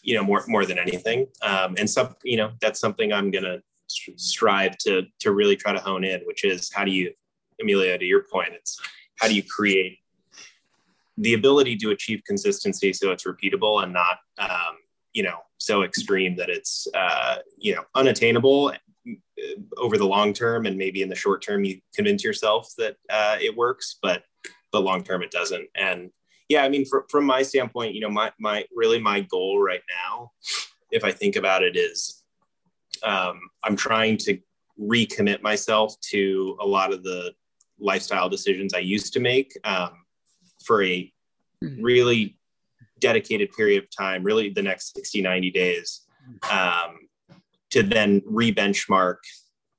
[0.04, 1.26] you know, more more than anything.
[1.42, 5.80] Um, and some, you know, that's something I'm gonna strive to to really try to
[5.80, 7.12] hone in, which is how do you,
[7.60, 8.80] Emilio, to your point, it's
[9.18, 9.98] how do you create
[11.16, 14.76] the ability to achieve consistency so it's repeatable and not, um,
[15.12, 18.72] you know, so extreme that it's, uh, you know, unattainable
[19.08, 19.12] uh,
[19.76, 23.36] over the long term and maybe in the short term you convince yourself that uh,
[23.40, 24.24] it works, but
[24.72, 25.68] but long term it doesn't.
[25.76, 26.10] And
[26.48, 29.82] yeah, I mean, for, from my standpoint, you know, my, my really my goal right
[30.08, 30.32] now,
[30.90, 32.22] if I think about it is
[33.02, 34.38] um, I'm trying to
[34.80, 37.32] recommit myself to a lot of the
[37.78, 40.04] lifestyle decisions I used to make um,
[40.64, 41.12] for a
[41.62, 41.82] mm-hmm.
[41.82, 42.38] really
[43.00, 46.02] dedicated period of time, really the next 60, 90 days,
[46.50, 47.08] um,
[47.70, 49.16] to then re-benchmark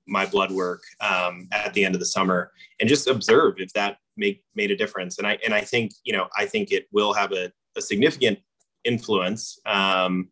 [0.07, 3.97] my blood work um, at the end of the summer and just observe if that
[4.17, 5.17] make made a difference.
[5.17, 8.39] And I and I think you know I think it will have a, a significant
[8.83, 9.59] influence.
[9.65, 10.29] Um,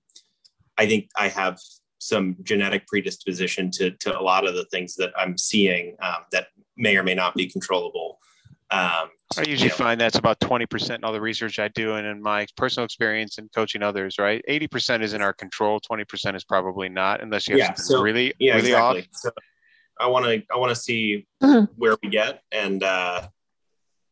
[0.78, 1.60] I think I have
[2.00, 6.48] some genetic predisposition to to a lot of the things that I'm seeing um, that
[6.78, 8.20] may or may not be controllable.
[8.72, 11.94] Um, I usually you know, find that's about 20% in all the research I do
[11.94, 14.44] and in my personal experience and coaching others, right?
[14.50, 18.34] 80% is in our control, 20% is probably not, unless you have yeah, so, really,
[18.40, 19.02] yeah, really exactly.
[19.02, 19.08] off.
[19.12, 19.32] So
[20.00, 21.66] I want to, I want to see mm-hmm.
[21.76, 23.28] where we get and, uh,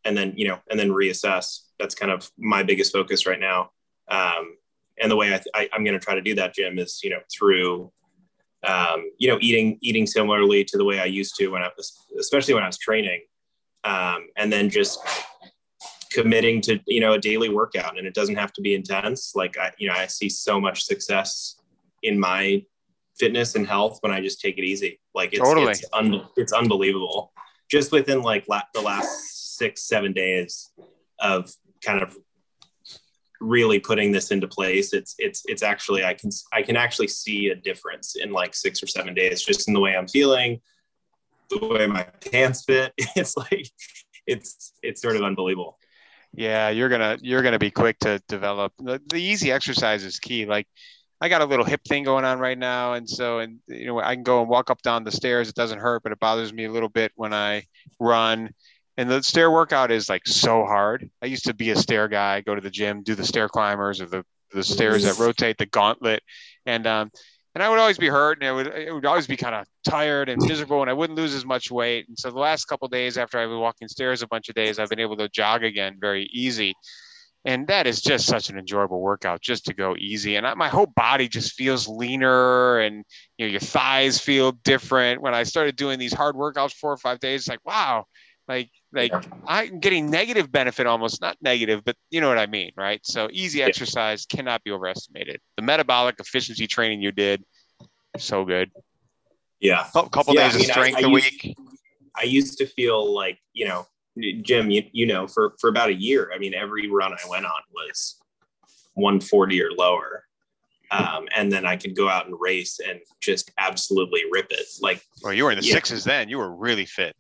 [0.06, 3.70] and then you know and then reassess that's kind of my biggest focus right now
[4.10, 4.56] um,
[5.02, 7.10] and the way I, I am going to try to do that jim is you
[7.10, 7.92] know through
[8.64, 12.06] um, you know, eating eating similarly to the way I used to when I was,
[12.20, 13.22] especially when I was training,
[13.84, 15.00] um, and then just
[16.12, 19.34] committing to you know a daily workout, and it doesn't have to be intense.
[19.36, 21.56] Like I, you know, I see so much success
[22.04, 22.64] in my
[23.18, 25.00] fitness and health when I just take it easy.
[25.16, 25.72] Like it's totally.
[25.72, 27.32] it's, un- it's unbelievable.
[27.70, 29.31] Just within like la- the last
[29.62, 30.72] six seven days
[31.20, 31.52] of
[31.84, 32.16] kind of
[33.40, 37.48] really putting this into place it's it's it's actually i can i can actually see
[37.48, 40.62] a difference in like six or seven days just in the way i'm feeling
[41.60, 42.94] the way my pants fit.
[43.16, 43.70] It's like
[44.26, 45.78] it's it's sort of unbelievable.
[46.34, 48.74] Yeah you're gonna you're gonna be quick to develop.
[48.80, 50.46] The, the easy exercise is key.
[50.46, 50.68] Like
[51.20, 54.00] I got a little hip thing going on right now, and so and you know
[54.00, 55.50] I can go and walk up down the stairs.
[55.50, 57.66] It doesn't hurt, but it bothers me a little bit when I
[58.00, 58.52] run
[58.98, 61.10] and the stair workout is like so hard.
[61.22, 64.02] I used to be a stair guy, go to the gym, do the stair climbers
[64.02, 64.24] or the
[64.54, 66.22] the stairs that rotate, the gauntlet,
[66.66, 67.10] and um,
[67.54, 69.66] and I would always be hurt, and it would it would always be kind of
[69.88, 72.08] tired and miserable, and I wouldn't lose as much weight.
[72.08, 74.80] And so the last couple days after I've been walking stairs a bunch of days,
[74.80, 76.74] I've been able to jog again very easy,
[77.46, 80.36] and that is just such an enjoyable workout just to go easy.
[80.36, 83.04] And I, my whole body just feels leaner, and
[83.38, 85.22] you know your thighs feel different.
[85.22, 88.06] When I started doing these hard workouts four or five days, it's like wow,
[88.48, 89.22] like like yeah.
[89.48, 93.00] I'm getting negative benefit almost, not negative, but you know what I mean, right?
[93.04, 95.40] So easy exercise cannot be overestimated.
[95.56, 97.44] The metabolic efficiency training you did,
[98.18, 98.72] so good.
[99.60, 99.88] Yeah.
[99.96, 101.58] A couple yeah, days I mean, of strength I, I a used, week.
[102.16, 103.86] I used to feel like, you know,
[104.42, 107.46] Jim, you, you know, for, for about a year, I mean, every run I went
[107.46, 108.20] on was
[108.96, 110.26] 140 or lower.
[110.90, 114.66] Um, and then I could go out and race and just absolutely rip it.
[114.82, 116.28] Like, well, you were in the sixes then.
[116.28, 117.16] You were really fit.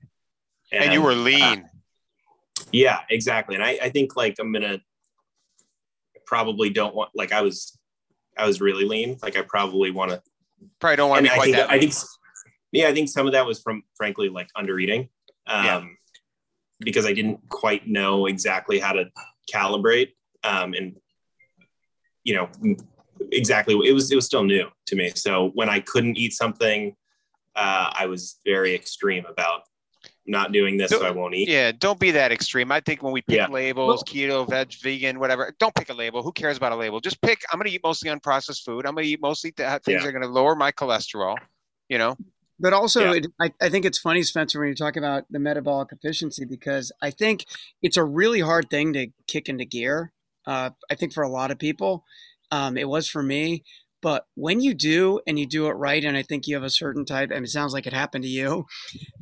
[0.71, 1.41] And, and you were lean.
[1.41, 3.55] Uh, yeah, exactly.
[3.55, 4.81] And I, I think like I'm gonna
[6.25, 7.77] probably don't want like I was
[8.37, 9.17] I was really lean.
[9.21, 10.21] Like I probably want to
[10.79, 11.69] probably don't want to be quite I think, that.
[11.69, 11.93] I think
[12.71, 15.09] yeah, I think some of that was from frankly like under eating.
[15.47, 15.83] Um, yeah.
[16.79, 19.05] because I didn't quite know exactly how to
[19.53, 20.09] calibrate.
[20.43, 20.95] Um, and
[22.23, 22.49] you know,
[23.31, 25.11] exactly it was it was still new to me.
[25.15, 26.95] So when I couldn't eat something,
[27.55, 29.61] uh, I was very extreme about
[30.25, 31.49] not doing this, don't, so I won't eat.
[31.49, 32.71] Yeah, don't be that extreme.
[32.71, 33.47] I think when we pick yeah.
[33.47, 36.21] labels, keto, veg, vegan, whatever, don't pick a label.
[36.21, 36.99] Who cares about a label?
[36.99, 37.41] Just pick.
[37.51, 38.85] I'm going to eat mostly unprocessed food.
[38.85, 39.99] I'm going to eat mostly things yeah.
[39.99, 41.37] that are going to lower my cholesterol.
[41.89, 42.15] You know.
[42.59, 43.17] But also, yeah.
[43.17, 46.91] it, I, I think it's funny, Spencer, when you talk about the metabolic efficiency, because
[47.01, 47.45] I think
[47.81, 50.13] it's a really hard thing to kick into gear.
[50.45, 52.05] Uh, I think for a lot of people,
[52.51, 53.63] um, it was for me.
[54.01, 56.69] But when you do and you do it right, and I think you have a
[56.69, 58.65] certain type, and it sounds like it happened to you,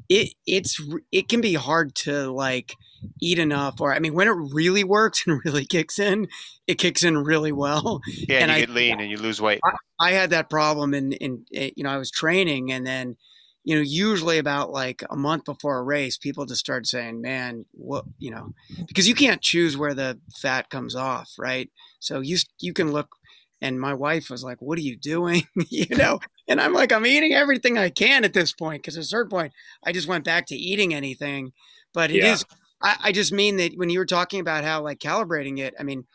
[0.09, 0.81] it it's
[1.11, 2.75] it can be hard to like
[3.21, 3.79] eat enough.
[3.79, 6.27] Or I mean, when it really works and really kicks in,
[6.67, 8.01] it kicks in really well.
[8.07, 9.61] Yeah, and, you I, get lean and you lose weight.
[9.63, 13.15] I, I had that problem, in in eh, you know I was training, and then
[13.63, 17.65] you know usually about like a month before a race, people just start saying, "Man,
[17.71, 18.53] what you know,"
[18.87, 21.69] because you can't choose where the fat comes off, right?
[21.99, 23.15] So you you can look
[23.61, 26.19] and my wife was like, "What are you doing?" you know,
[26.49, 29.29] and I'm like, "I'm eating everything I can at this point." Because at a certain
[29.29, 29.53] point,
[29.85, 31.53] I just went back to eating anything.
[31.93, 32.33] But it yeah.
[32.33, 32.45] is.
[32.81, 35.83] I, I, just mean that when you were talking about how like calibrating it, I
[35.83, 36.05] mean,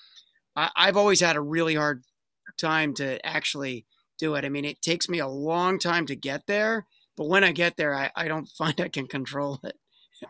[0.57, 2.03] I, I've always had a really hard
[2.59, 3.87] time to actually
[4.19, 4.45] do it.
[4.45, 7.77] I mean, it takes me a long time to get there, but when I get
[7.77, 9.77] there, I, I don't find I can control it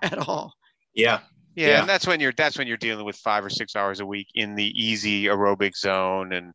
[0.03, 0.55] at all.
[0.95, 1.21] Yeah.
[1.57, 4.01] Yeah, yeah, and that's when you're that's when you're dealing with five or six hours
[4.01, 6.53] a week in the easy aerobic zone and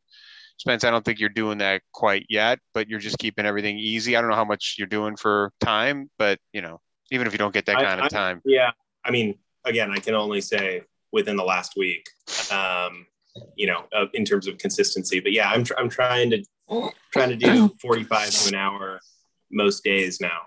[0.59, 4.17] Spence, I don't think you're doing that quite yet, but you're just keeping everything easy.
[4.17, 6.81] I don't know how much you're doing for time, but you know,
[7.11, 8.41] even if you don't get that kind I, of time.
[8.45, 8.71] yeah.
[9.05, 9.35] I mean,
[9.65, 10.83] again, I can only say
[11.13, 12.09] within the last week,
[12.51, 13.07] um,
[13.55, 16.43] you know, uh, in terms of consistency, but yeah, I'm, tr- I'm trying to,
[17.13, 18.99] trying to do 45 to an hour
[19.49, 20.41] most days now,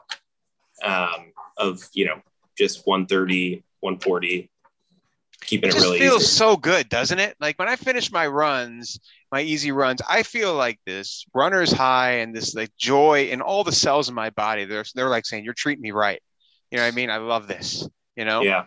[0.84, 2.20] um, of, you know,
[2.58, 4.50] just 130, 140,
[5.46, 6.32] keeping it, it really feels easy.
[6.32, 7.36] so good, doesn't it?
[7.40, 8.98] Like when I finish my runs,
[9.30, 13.64] my easy runs, I feel like this runner's high and this like joy in all
[13.64, 14.64] the cells in my body.
[14.64, 16.20] They're they're like saying, "You're treating me right."
[16.70, 17.10] You know what I mean?
[17.10, 17.86] I love this.
[18.16, 18.42] You know?
[18.42, 18.64] Yeah.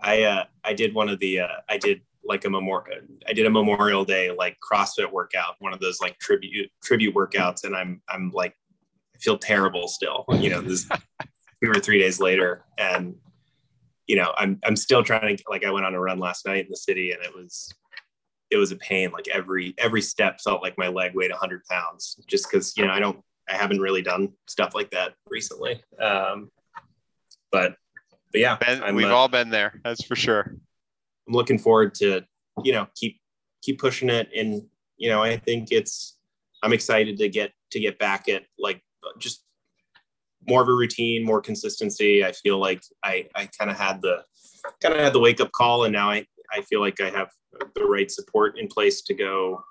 [0.00, 3.46] I uh I did one of the uh I did like a memorial I did
[3.46, 8.02] a Memorial Day like CrossFit workout, one of those like tribute tribute workouts, and I'm
[8.08, 8.54] I'm like
[9.14, 10.24] I feel terrible still.
[10.32, 10.86] You know, this
[11.62, 13.16] two or three days later, and
[14.08, 16.64] you know I'm I'm still trying to like I went on a run last night
[16.64, 17.72] in the city, and it was
[18.50, 19.10] it was a pain.
[19.12, 22.92] Like every every step felt like my leg weighed 100 pounds, just because you know
[22.92, 25.82] I don't I haven't really done stuff like that recently.
[26.00, 26.50] Um,
[27.52, 27.76] but
[28.32, 29.80] but yeah, ben, we've uh, all been there.
[29.84, 30.54] That's for sure.
[31.26, 32.22] I'm looking forward to
[32.64, 33.20] you know keep
[33.62, 34.62] keep pushing it, and
[34.96, 36.16] you know I think it's
[36.62, 38.82] I'm excited to get to get back at like
[39.18, 39.44] just
[40.48, 42.24] more of a routine, more consistency.
[42.24, 44.24] I feel like I, I kind of had the
[44.82, 47.28] kind of had the wake up call, and now I, I feel like I have
[47.74, 49.62] the right support in place to go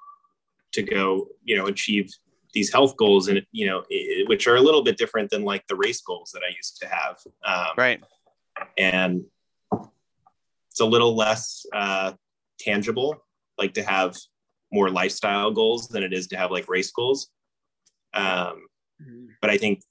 [0.74, 2.12] to go, you know, achieve
[2.54, 3.84] these health goals and you know
[4.28, 6.88] which are a little bit different than like the race goals that i used to
[6.88, 8.02] have um, right
[8.78, 9.22] and
[10.72, 12.14] it's a little less uh,
[12.60, 13.16] tangible
[13.60, 14.18] like to have
[14.72, 17.30] more lifestyle goals than it is to have like race goals
[18.14, 18.66] um,
[19.02, 19.26] mm-hmm.
[19.42, 19.82] but i think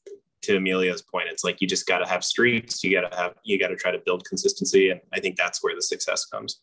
[0.46, 3.34] to Emilio's point it's like you just got to have streaks you got to have
[3.44, 6.60] you got to try to build consistency and i think that's where the success comes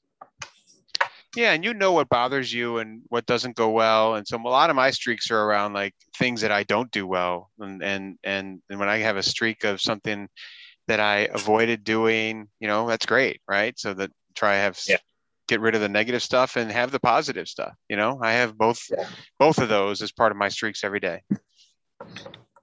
[1.36, 4.41] yeah, and you know what bothers you and what doesn't go well, and so a
[4.41, 8.17] lot of my streaks are around like things that I don't do well, and and
[8.23, 10.29] and, and when I have a streak of something
[10.88, 13.77] that I avoided doing, you know, that's great, right?
[13.79, 14.97] So that try have yeah.
[15.47, 17.73] get rid of the negative stuff and have the positive stuff.
[17.89, 19.07] You know, I have both yeah.
[19.39, 21.23] both of those as part of my streaks every day.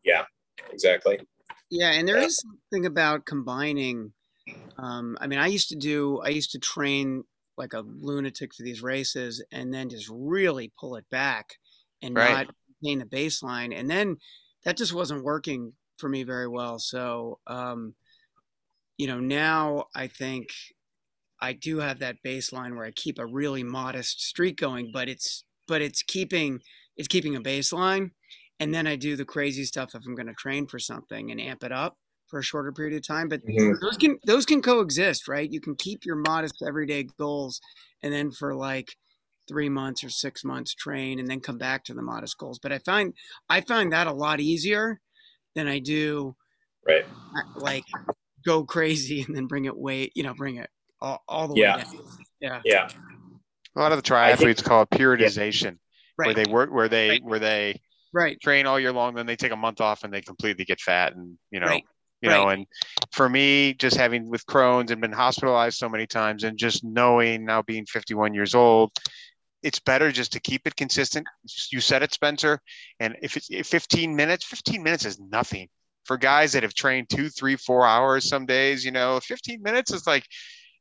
[0.04, 0.26] Yeah,
[0.72, 1.20] exactly.
[1.70, 4.12] Yeah, and there is something about combining.
[4.76, 6.20] Um, I mean, I used to do.
[6.24, 7.24] I used to train
[7.56, 11.56] like a lunatic for these races and then just really pull it back
[12.02, 12.46] and right.
[12.46, 13.78] not maintain the baseline.
[13.78, 14.16] And then
[14.64, 16.78] that just wasn't working for me very well.
[16.78, 17.94] So, um,
[18.96, 20.48] you know, now I think
[21.40, 25.44] I do have that baseline where I keep a really modest streak going, but it's
[25.68, 26.60] but it's keeping
[26.96, 28.10] it's keeping a baseline,
[28.60, 31.40] and then I do the crazy stuff if I'm going to train for something and
[31.40, 31.96] amp it up
[32.28, 33.28] for a shorter period of time.
[33.28, 33.72] But mm-hmm.
[33.82, 35.50] those can those can coexist, right?
[35.50, 37.60] You can keep your modest everyday goals,
[38.02, 38.94] and then for like
[39.48, 42.60] three months or six months train, and then come back to the modest goals.
[42.60, 43.14] But I find
[43.48, 45.00] I find that a lot easier
[45.56, 46.36] than I do,
[46.86, 47.04] right?
[47.56, 47.84] Like
[48.44, 51.76] go crazy and then bring it way, you know, bring it all, all the yeah.
[51.76, 52.08] way down.
[52.40, 52.88] Yeah, yeah.
[53.76, 55.70] A lot of the triathletes think, call it periodization, yeah.
[56.18, 56.26] right.
[56.26, 57.24] where they work, where they, right.
[57.24, 57.80] where they
[58.12, 58.40] right.
[58.40, 61.14] train all year long, then they take a month off and they completely get fat,
[61.14, 61.84] and you know, right.
[62.20, 62.36] you right.
[62.36, 62.66] know and
[63.12, 67.44] for me just having with crohn's and been hospitalized so many times and just knowing
[67.44, 68.92] now being 51 years old
[69.62, 71.26] it's better just to keep it consistent.
[71.70, 72.60] You said it spencer
[72.98, 75.68] and if it's 15 minutes 15 minutes is nothing.
[76.04, 79.92] For guys that have trained two three four hours some days you know 15 minutes
[79.92, 80.24] is like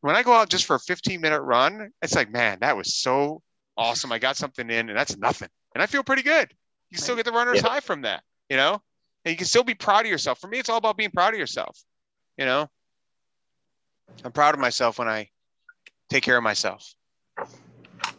[0.01, 2.95] when i go out just for a 15 minute run it's like man that was
[2.95, 3.41] so
[3.77, 4.11] awesome.
[4.11, 5.49] I got something in and that's nothing.
[5.75, 6.49] And i feel pretty good
[6.91, 7.69] you still get the runner's yeah.
[7.69, 8.81] high from that you know
[9.25, 10.39] and you can still be proud of yourself.
[10.39, 11.83] For me, it's all about being proud of yourself.
[12.37, 12.67] You know,
[14.23, 15.29] I'm proud of myself when I
[16.09, 16.93] take care of myself.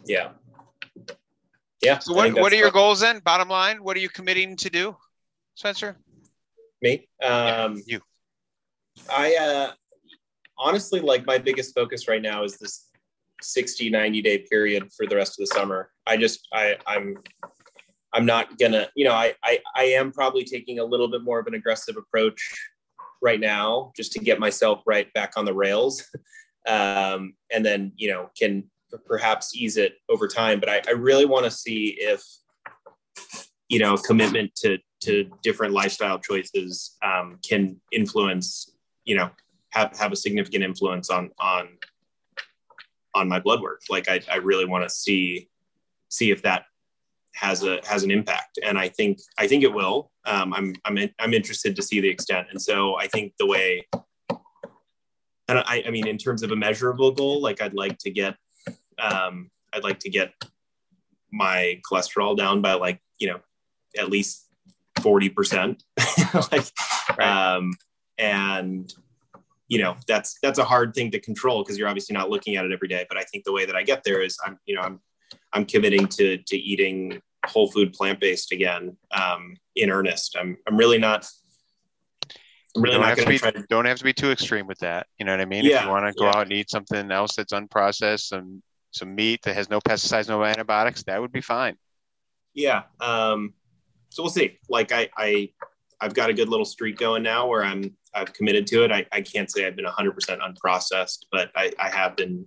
[0.05, 0.29] Yeah.
[1.81, 1.99] Yeah.
[1.99, 3.19] So what, what are your goals then?
[3.19, 4.95] Bottom line, what are you committing to do,
[5.55, 5.97] Spencer?
[6.81, 7.07] Me?
[7.23, 7.99] Um, you.
[9.09, 9.71] I uh,
[10.57, 12.89] honestly like my biggest focus right now is this
[13.41, 15.89] 60, 90 day period for the rest of the summer.
[16.05, 17.17] I just, I, I'm
[18.13, 21.39] I'm not gonna, you know, I, I I am probably taking a little bit more
[21.39, 22.41] of an aggressive approach
[23.21, 26.03] right now just to get myself right back on the rails,
[26.67, 28.69] um, and then you know can
[29.05, 30.59] perhaps ease it over time.
[30.59, 32.21] But I, I really want to see if
[33.69, 39.29] you know commitment to to different lifestyle choices um, can influence, you know,
[39.69, 41.69] have have a significant influence on on
[43.13, 43.81] on my blood work.
[43.89, 45.49] Like I, I really want to see
[46.09, 46.65] see if that
[47.35, 48.59] has a has an impact.
[48.63, 50.11] And i think i think it will.
[50.25, 52.47] Um, i'm i'm in, i'm interested to see the extent.
[52.51, 53.87] And so i think the way
[55.51, 58.35] and i i mean in terms of a measurable goal like i'd like to get
[58.99, 60.33] um, i'd like to get
[61.31, 63.39] my cholesterol down by like you know
[63.97, 64.47] at least
[64.99, 65.81] 40%
[66.51, 66.71] like
[67.17, 67.55] right.
[67.55, 67.73] um
[68.17, 68.93] and
[69.67, 72.65] you know that's that's a hard thing to control because you're obviously not looking at
[72.65, 73.05] it every day.
[73.07, 74.99] But i think the way that i get there is i'm you know i'm
[75.53, 80.35] I'm committing to to eating whole food plant based again um, in earnest.
[80.39, 81.27] I'm I'm really not.
[82.75, 83.51] I'm really don't not going to try.
[83.51, 85.07] To, don't have to be too extreme with that.
[85.19, 85.65] You know what I mean?
[85.65, 86.37] Yeah, if you want to go yeah.
[86.37, 90.43] out and eat something else that's unprocessed, some some meat that has no pesticides, no
[90.43, 91.75] antibiotics, that would be fine.
[92.53, 92.83] Yeah.
[92.99, 93.53] Um,
[94.09, 94.57] so we'll see.
[94.69, 95.49] Like I I
[95.99, 98.91] I've got a good little streak going now where I'm I've committed to it.
[98.91, 102.45] I, I can't say I've been 100% unprocessed, but I, I have been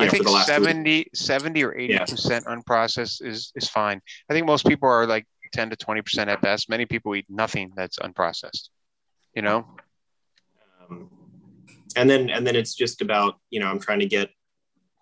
[0.00, 2.40] I think 70, 70 or 80% yeah.
[2.40, 4.00] unprocessed is, is fine.
[4.28, 6.68] I think most people are like 10 to 20% at best.
[6.68, 8.68] Many people eat nothing that's unprocessed,
[9.34, 9.66] you know?
[10.88, 11.10] Um,
[11.96, 14.30] and then, and then it's just about, you know, I'm trying to get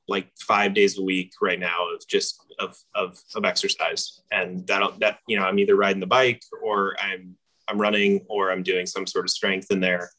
[0.07, 4.23] like five days a week right now of just of, of, of exercise.
[4.33, 7.37] And that'll, that, you know, I'm either riding the bike or I'm,
[7.69, 10.11] I'm running or I'm doing some sort of strength in there.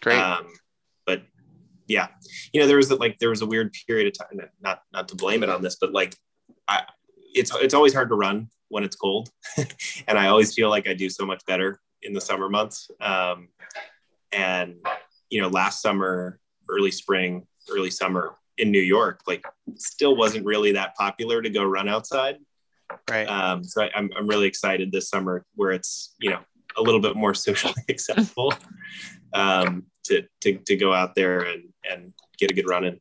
[0.00, 0.18] Great.
[0.18, 0.48] Um,
[1.88, 2.08] yeah,
[2.52, 4.46] you know, there was like there was a weird period of time.
[4.60, 6.14] Not not to blame it on this, but like,
[6.68, 6.82] I,
[7.34, 9.30] it's it's always hard to run when it's cold,
[10.06, 12.90] and I always feel like I do so much better in the summer months.
[13.00, 13.48] Um,
[14.32, 14.76] and
[15.30, 19.44] you know, last summer, early spring, early summer in New York, like
[19.76, 22.36] still wasn't really that popular to go run outside.
[23.10, 23.24] Right.
[23.24, 26.40] Um, so I, I'm I'm really excited this summer where it's you know
[26.76, 28.52] a little bit more socially acceptable
[29.32, 32.98] um, to, to to go out there and and get a good run in.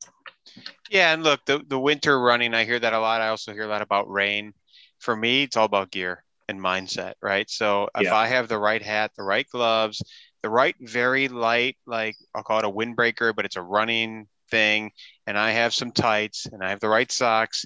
[0.89, 3.22] Yeah, and look, the the winter running, I hear that a lot.
[3.22, 4.53] I also hear a lot about rain.
[4.99, 7.49] For me, it's all about gear and mindset, right?
[7.49, 8.16] So if Yeah.
[8.16, 10.01] I have the right hat, the right gloves,
[10.41, 14.91] the right very light, like I'll call it a windbreaker, but it's a running thing,
[15.28, 17.66] and I have some tights and I have the right socks,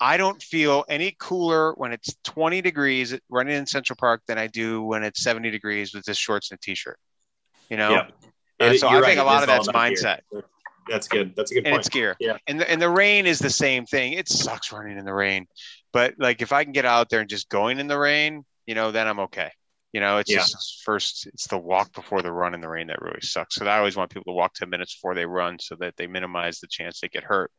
[0.00, 4.48] I don't feel any cooler when it's 20 degrees running in Central Park than I
[4.48, 6.98] do when it's 70 degrees with just shorts and a t-shirt.
[7.68, 8.12] You know, Yep.
[8.62, 10.20] And It- so I think right, a lot of that's mindset.
[10.30, 10.44] gear.
[10.88, 11.34] That's good.
[11.36, 11.80] That's a good and point.
[11.80, 12.16] it's gear.
[12.18, 12.38] Yeah.
[12.48, 14.14] And the, and the rain is the same thing.
[14.14, 15.46] It sucks running in the rain,
[15.92, 18.74] but like if I can get out there and just going in the rain, you
[18.74, 19.50] know, then I'm okay.
[19.92, 20.38] You know, it's Yeah.
[20.38, 23.54] just first, it's the walk before the run in the rain that really sucks.
[23.56, 26.06] So I always want people to walk 10 minutes before they run so that they
[26.08, 27.52] minimize the chance they get hurt.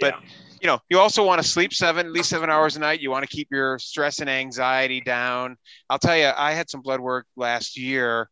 [0.00, 0.28] But Yeah.
[0.60, 3.00] you know, you also want to sleep seven, at least seven hours a night.
[3.00, 5.56] You want to keep your stress and anxiety down.
[5.88, 8.28] I'll tell you, I had some blood work last year,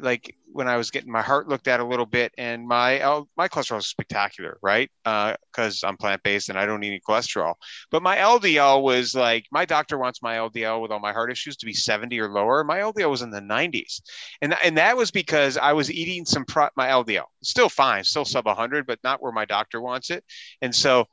[0.00, 3.28] like when I was getting my heart looked at a little bit, and my L-
[3.36, 4.90] my cholesterol is spectacular, right?
[5.04, 7.54] Uh, because I'm plant based and I don't need any cholesterol.
[7.90, 11.56] But my LDL was like, my doctor wants my LDL with all my heart issues
[11.58, 12.64] to be 70 or lower.
[12.64, 14.00] My LDL was in the 90s,
[14.40, 18.24] and and that was because I was eating some pro- my LDL, still fine, still
[18.24, 20.24] sub 100, but not where my doctor wants it,
[20.60, 21.06] and so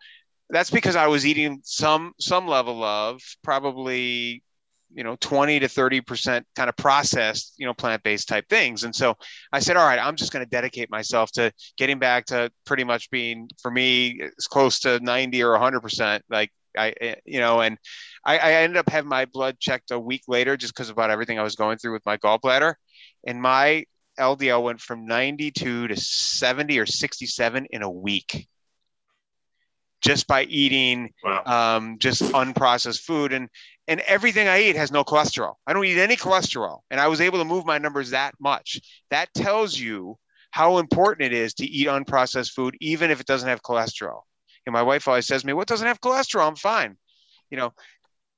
[0.50, 4.44] that's because I was eating some some level of probably
[4.94, 8.84] you know 20 to 30 percent kind of processed you know plant-based type things.
[8.84, 9.16] And so
[9.54, 12.84] i said all right i'm just going to dedicate myself to getting back to pretty
[12.84, 17.40] much being for me as close to 90 or 100 percent like i eh, you
[17.40, 17.78] know and
[18.26, 21.40] I, I ended up having my blood checked a week later just because about everything
[21.40, 22.74] i was going through with my gallbladder.
[23.26, 23.86] And my
[24.20, 28.48] ldl went from 92 to 70 or 67 in a week
[30.02, 31.78] just by eating Wow.
[31.78, 33.34] um, just unprocessed food.
[33.34, 33.50] And
[33.90, 35.56] and everything I eat has no cholesterol.
[35.66, 38.80] I don't eat any cholesterol, and I was able to move my numbers that much.
[39.10, 40.18] That tells you
[40.52, 44.22] how important it is to eat unprocessed food, even if it doesn't have cholesterol.
[44.68, 46.48] And my wife always says to me, "What doesn't have cholesterol?
[46.48, 46.98] I'm fine."
[47.50, 47.74] You know,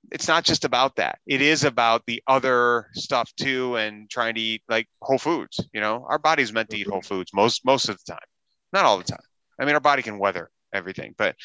[0.10, 1.20] it's not just about that.
[1.28, 5.60] It is about the other stuff too, and trying to eat like whole foods.
[5.74, 8.28] You know, our body's meant to eat whole foods most most of the time,
[8.72, 9.26] not all the time.
[9.60, 11.36] I mean, our body can weather everything, but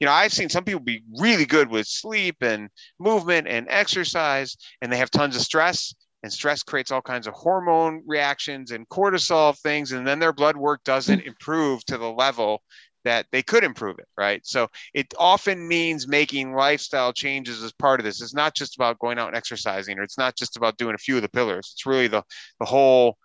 [0.00, 2.68] you know, I've seen some people be really good with sleep and
[2.98, 5.94] movement and exercise, and they have tons of stress.
[6.22, 10.56] And stress creates all kinds of hormone reactions and cortisol things, and then their blood
[10.56, 12.62] work doesn't improve to the level
[13.04, 14.44] that they could improve it, right?
[14.44, 18.20] So it often means making lifestyle changes as part of this.
[18.20, 20.98] It's not just about going out and exercising, or it's not just about doing a
[20.98, 21.70] few of the pillars.
[21.74, 22.24] It's really the
[22.58, 23.16] the whole,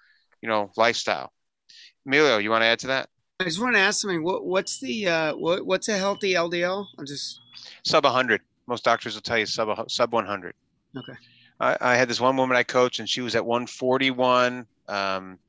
[0.41, 1.31] you know, lifestyle.
[2.05, 3.09] Emilio, you want to add to that?
[3.41, 4.23] I just want to ask something.
[4.23, 6.85] What, what's the uh, what, what's a healthy LDL?
[6.99, 7.41] I'm just
[7.83, 8.39] Sub 100.
[8.67, 10.53] Most doctors will tell you sub sub 100.
[10.95, 11.13] okay.
[11.59, 14.67] I, I had this one woman I coached, and she was at 141.
[14.87, 15.39] Um,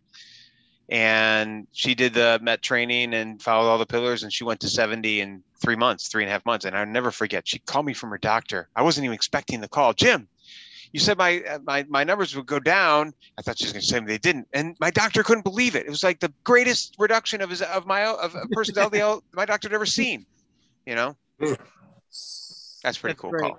[0.89, 4.69] and she did the Met training and followed all the pillars, and she went to
[4.69, 6.65] 70 in three months, three and a half months.
[6.65, 7.47] And I'll never forget.
[7.47, 8.69] She called me from her doctor.
[8.75, 9.93] I wasn't even expecting the call.
[9.93, 10.29] Jim,
[10.93, 13.15] you said my uh, my my numbers would go down.
[13.39, 15.87] I thought she was going to say they didn't, and my doctor couldn't believe it.
[15.87, 19.45] It was like the greatest reduction of his of my of a person's LDL my
[19.47, 20.27] doctor had ever seen.
[20.87, 21.17] You know,
[22.83, 23.31] that's pretty That's cool.
[23.31, 23.43] great.
[23.43, 23.59] Call.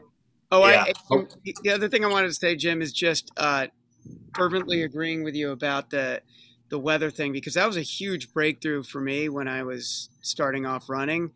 [0.51, 0.85] Oh, Yeah.
[1.11, 1.25] I, I,
[1.63, 3.67] the other thing I wanted to say, Jim, is just uh,
[4.35, 6.21] fervently agreeing with you about the
[6.69, 10.65] the weather thing because that was a huge breakthrough for me when I was starting
[10.65, 11.31] off running.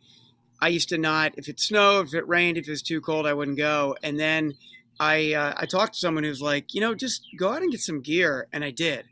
[0.60, 3.28] I used to not, if it snowed, if it rained, if it was too cold,
[3.28, 3.96] I wouldn't go.
[4.02, 4.56] And then
[5.00, 7.82] I uh, I talked to someone who's like, you know, just go out and get
[7.82, 9.06] some gear, and I did.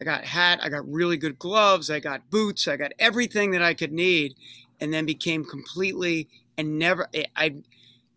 [0.00, 3.62] I got hat, I got really good gloves, I got boots, I got everything that
[3.62, 4.34] I could need,
[4.80, 6.28] and then became completely
[6.58, 7.08] and never.
[7.14, 7.54] I, I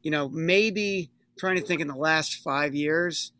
[0.02, 3.32] you know, maybe trying to think in the last five years,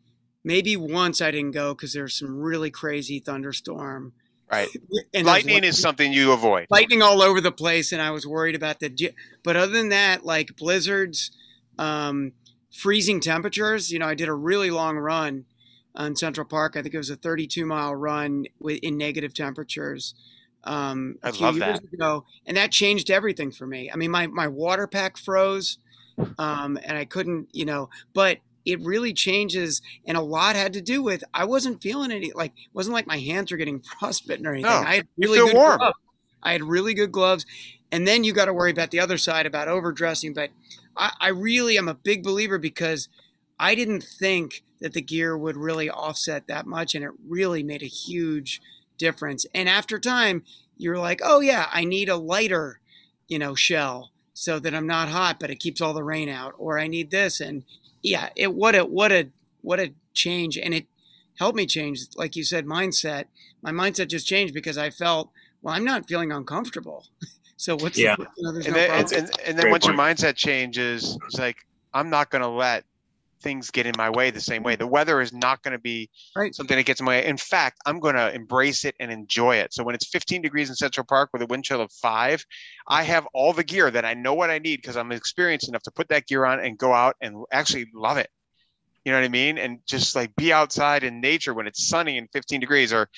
[0.44, 4.12] maybe once I didn't go because there was some really crazy thunderstorm.
[4.50, 4.68] Right.
[5.14, 6.66] And Lightning li- is something you avoid.
[6.70, 9.12] lightning all over the place, and I was worried about the.
[9.42, 11.30] But other than that, like blizzards,
[11.78, 12.32] um,
[12.76, 13.90] freezing temperatures.
[13.90, 15.44] You know, I did a really long run
[15.94, 16.76] on Central Park.
[16.76, 20.14] I think it was a 32 mile run with, in negative temperatures.
[20.64, 21.92] Um, a I few love years that.
[21.92, 23.90] ago, and that changed everything for me.
[23.90, 25.78] I mean, my my water pack froze,
[26.38, 30.82] um, and I couldn't, you know, but it really changes, and a lot had to
[30.82, 34.46] do with I wasn't feeling any like it wasn't like my hands were getting frostbitten
[34.46, 34.70] or anything.
[34.70, 35.78] No, I had you really feel good warm.
[35.78, 35.98] gloves.
[36.42, 37.46] I had really good gloves,
[37.92, 40.34] and then you got to worry about the other side about overdressing.
[40.34, 40.50] But
[40.96, 43.08] I, I really am a big believer because
[43.58, 47.82] I didn't think that the gear would really offset that much, and it really made
[47.82, 48.60] a huge
[48.98, 49.46] difference.
[49.54, 50.44] And after time,
[50.76, 52.80] you're like, oh yeah, I need a lighter,
[53.28, 56.54] you know, shell so that I'm not hot, but it keeps all the rain out,
[56.58, 57.64] or I need this, and
[58.02, 59.30] yeah, it what a what a
[59.62, 60.86] what a change, and it
[61.38, 63.24] helped me change, like you said, mindset.
[63.62, 65.30] My mindset just changed because I felt,
[65.62, 67.06] well, I'm not feeling uncomfortable.
[67.56, 68.16] so what's Yeah.
[68.16, 71.18] the, you know, and no then, and, and, and then Great once your mindset changes,
[71.26, 71.56] it's like
[71.92, 72.84] I'm not going to let
[73.42, 74.76] things get in my way the same way.
[74.76, 76.54] The weather is not going to be Right.
[76.54, 77.26] something that gets in my way.
[77.26, 79.72] In fact, I'm going to embrace it and enjoy it.
[79.72, 82.44] So when it's 15 degrees in Central Park with a wind chill of five,
[82.88, 85.82] I have all the gear that I know what I need because I'm experienced enough
[85.82, 88.28] to put that gear on and go out and actually love it.
[89.04, 89.58] You know what I mean?
[89.58, 93.08] And just like be outside in nature when it's sunny and 15 degrees or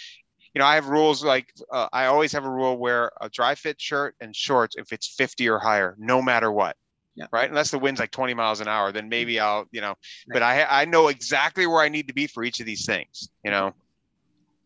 [0.59, 3.55] you know, I have rules like uh, I always have a rule where a dry
[3.55, 6.75] fit shirt and shorts if it's 50 or higher, no matter what.
[7.15, 7.27] Yeah.
[7.31, 7.49] Right.
[7.49, 9.95] Unless the wind's like 20 miles an hour, then maybe I'll, you know,
[10.27, 13.29] but I I know exactly where I need to be for each of these things.
[13.45, 13.73] You know,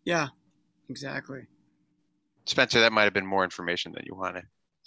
[0.07, 0.29] yeah,
[0.89, 1.43] exactly.
[2.47, 4.45] Spencer, that might have been more information than you wanted.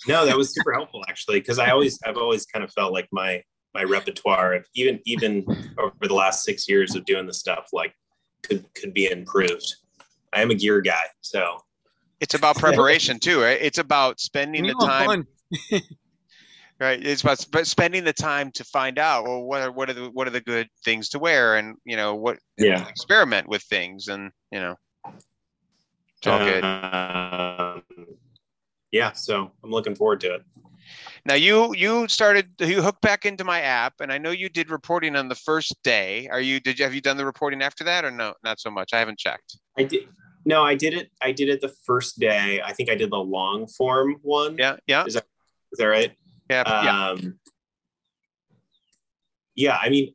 [0.07, 3.07] No, that was super helpful actually, because I always I've always kind of felt like
[3.11, 3.43] my
[3.75, 5.45] my repertoire of even even
[5.77, 7.93] over the last six years of doing this stuff like
[8.41, 9.75] could could be improved.
[10.35, 11.57] I am a gear guy, so
[12.19, 13.57] It's about preparation too, right?
[13.59, 15.27] It's about spending the Oh, time,
[16.79, 17.03] right?
[17.05, 20.09] It's about sp- spending the time to find out, well, what are, what are the,
[20.11, 21.55] what are the good things to wear?
[21.55, 22.87] And, you know, what, yeah.
[22.87, 24.75] experiment with things and, you know,
[26.17, 26.63] it's all good.
[26.63, 27.83] Um,
[28.91, 30.43] yeah, so I'm looking forward to it.
[31.25, 34.69] Now you you started you hooked back into my app, and I know you did
[34.69, 36.27] reporting on the first day.
[36.31, 38.33] Are you did you have you done the reporting after that or no?
[38.43, 38.93] Not so much.
[38.93, 39.57] I haven't checked.
[39.77, 40.07] I did.
[40.45, 41.09] No, I did it.
[41.21, 42.61] I did it the first day.
[42.63, 44.57] I think I did the long form one.
[44.57, 45.25] Yeah, yeah, Is that,
[45.71, 46.11] is that right?
[46.49, 47.09] yeah, yeah.
[47.09, 47.39] Um,
[49.55, 50.13] yeah, I mean,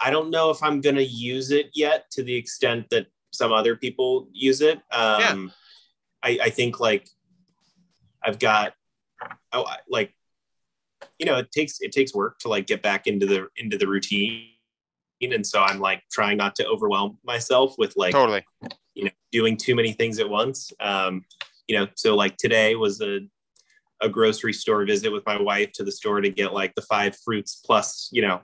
[0.00, 3.52] I don't know if I'm going to use it yet to the extent that some
[3.52, 4.80] other people use it.
[4.90, 5.52] Um,
[6.22, 7.08] I, I think like
[8.22, 8.74] I've got,
[9.52, 10.12] oh, I- like,
[11.18, 13.86] you know, it takes it takes work to like get back into the into the
[13.86, 14.48] routine,
[15.20, 18.44] and so I'm like trying not to overwhelm myself with like Totally.
[18.94, 21.24] You know doing too many things at once um
[21.68, 23.20] you know so like today was a
[24.00, 27.16] a grocery store visit with my wife to the store to get like the five
[27.24, 28.40] fruits plus you know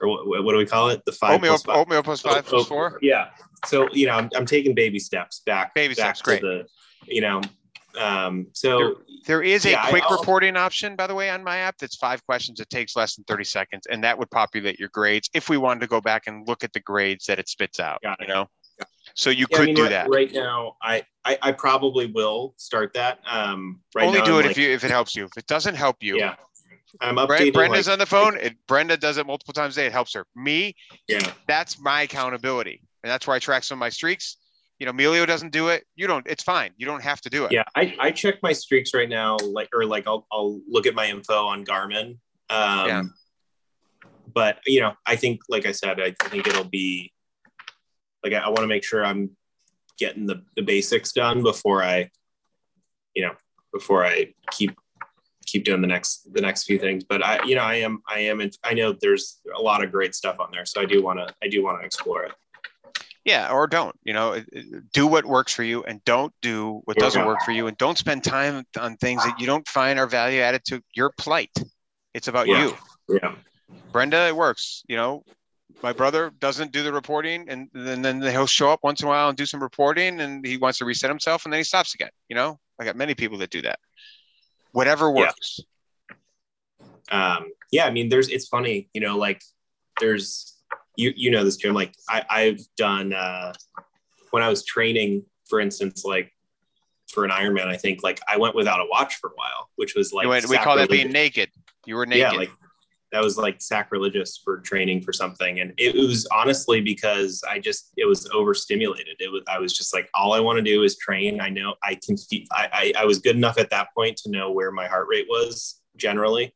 [0.00, 1.76] or what, what do we call it the five Oatmeal, plus five.
[1.76, 2.98] oatmeal plus five Oh, plus four.
[3.02, 3.28] yeah
[3.66, 6.42] so you know I'm, I'm taking baby steps back Baby back steps, to great.
[6.42, 6.66] the
[7.06, 7.40] you know
[7.98, 8.96] um so
[9.26, 11.78] There is a Yeah, quick reporting option, by the way, on my app.
[11.78, 12.60] That's five questions.
[12.60, 15.80] It takes less than thirty seconds, and that would populate your grades if we wanted
[15.80, 18.02] to go back and look at the grades that it spits out.
[18.02, 18.28] Got You it.
[18.28, 18.48] know,
[19.16, 20.08] so you yeah, I could mean, do right, that.
[20.08, 24.40] right now I, I i probably will start that um right Only now do I'm
[24.40, 25.24] it like, if you if it helps you.
[25.24, 26.36] If it doesn't help you, yeah
[27.00, 28.38] i'm updating Brenda's like, on the phone.
[28.38, 29.86] It, Brenda does it multiple times a day.
[29.86, 30.24] It helps her.
[30.36, 30.74] Me,
[31.08, 34.36] yeah that's my accountability, and that's where I track some of my streaks.
[34.78, 35.84] You know, Emilio doesn't do it.
[35.94, 36.26] You don't.
[36.26, 36.70] It's fine.
[36.76, 37.52] You don't have to do it.
[37.52, 40.94] Yeah, I, I check my streaks right now, like or like I'll I'll look at
[40.94, 42.18] my info on Garmin.
[42.50, 43.02] Um, Yeah.
[44.34, 47.10] But you know, I think, like I said, I think it'll be
[48.26, 49.30] like I, I want to make sure I'm
[49.98, 52.10] getting the, the basics done before I,
[53.14, 53.32] you know,
[53.72, 54.76] before I keep
[55.46, 57.04] keep doing the next the next few things.
[57.04, 60.14] But I, you know, I am I am I know there's a lot of great
[60.14, 62.32] stuff on there, so I do want to I do want to explore it.
[63.24, 63.96] Yeah, or don't.
[64.04, 64.40] You know,
[64.92, 67.98] do what works for you, and don't do what doesn't work for you, and don't
[67.98, 71.50] spend time on things that you don't find are value added to your plight.
[72.14, 72.68] It's about Yeah.
[73.08, 73.18] you.
[73.20, 73.34] Yeah,
[73.92, 74.84] Brenda, it works.
[74.88, 75.24] You know,
[75.82, 79.10] my brother doesn't do the reporting, and then, then he'll show up once in a
[79.10, 81.94] while and do some reporting, and he wants to reset himself, and then he stops
[81.94, 82.10] again.
[82.28, 83.78] You know, I got many people that do that.
[84.72, 85.26] Whatever Yeah.
[85.26, 85.60] works.
[87.12, 89.40] um yeah i mean there's it's funny you know like
[90.00, 90.56] there's
[90.96, 93.52] you you know this jim like i i've done uh
[94.32, 96.32] when i was training for instance like
[97.12, 99.94] for an ironman i think like i went without a watch for a while which
[99.94, 101.48] was like went- we call that being naked.
[101.86, 102.20] You were naked.
[102.22, 102.50] yeah like
[103.12, 105.60] that was like sacrilegious for training for something.
[105.60, 109.16] And it was honestly because i just it was overstimulated.
[109.20, 111.40] It was i was just like all i want to do is train.
[111.40, 114.30] I know i can feel I, I i was good enough at that point to
[114.30, 116.52] know where my heart rate was generally.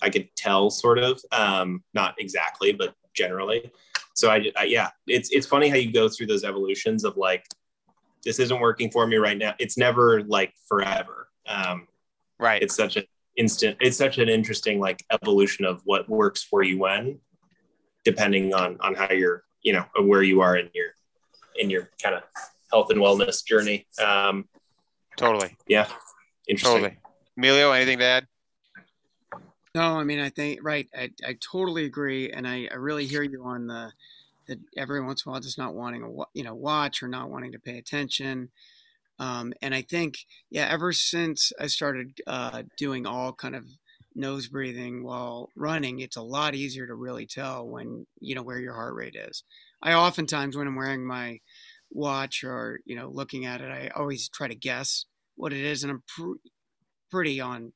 [0.00, 3.70] I could tell sort of um not exactly but generally.
[4.14, 7.44] So I, I yeah it's it's funny how you go through those evolutions of like
[8.24, 9.54] this isn't working for me right now.
[9.58, 11.28] It's never like forever.
[11.46, 11.88] Um
[12.38, 12.62] right.
[12.62, 13.04] it's such an
[13.38, 17.18] instant it's such an interesting like evolution of what works for you when
[18.04, 20.88] depending on on how you're you know where you are in your
[21.56, 22.22] in your kind of
[22.70, 24.44] health and wellness journey um
[25.16, 25.56] totally.
[25.66, 25.86] yeah
[26.48, 26.98] interesting Totally.
[27.38, 28.26] Emilio, anything to add?
[29.72, 30.88] No, I mean, I think right.
[30.92, 33.92] I, I totally agree, and I, I really hear you on the
[34.48, 37.30] that every once in a while just not wanting to you know watch or not
[37.30, 38.50] wanting to pay attention.
[39.18, 40.18] Um, and I think
[40.50, 43.64] yeah, ever since I started uh, doing all kind of
[44.14, 48.60] nose breathing while running, it's a lot easier to really tell when you know where
[48.60, 49.44] your heart rate is.
[49.82, 51.40] I oftentimes when I'm wearing my
[51.90, 55.06] watch or you know looking at it, I always try to guess
[55.36, 56.50] what it is, and I'm pr-
[57.10, 57.72] pretty on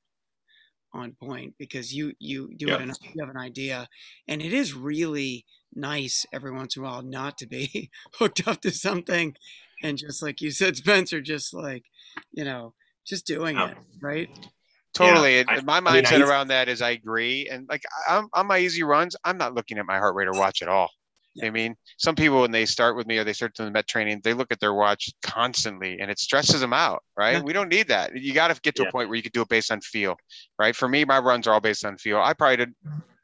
[0.94, 2.80] on point because you you do yep.
[2.80, 3.88] it enough, you have an idea,
[4.28, 8.60] and it is really nice every once in a while not to be hooked up
[8.62, 9.34] to something,
[9.82, 11.84] and just like you said, Spencer, just like
[12.32, 12.74] you know,
[13.06, 14.48] just doing um, it right.
[14.94, 15.38] Totally.
[15.38, 17.48] Yeah, my mindset I mean, around that is I agree.
[17.50, 20.32] And like I'm, on my easy runs, I'm not looking at my heart rate or
[20.32, 20.90] watch at all.
[21.34, 21.46] Yeah.
[21.46, 23.88] I mean, some people when they start with me or they start doing the Met
[23.88, 27.36] training, they look at their watch constantly and it stresses them out, right?
[27.36, 27.42] Yeah.
[27.42, 28.14] We don't need that.
[28.14, 28.88] You got to get to yeah.
[28.90, 30.16] a point where you can do it based on feel,
[30.58, 30.76] right?
[30.76, 32.18] For me, my runs are all based on feel.
[32.18, 32.74] I probably did,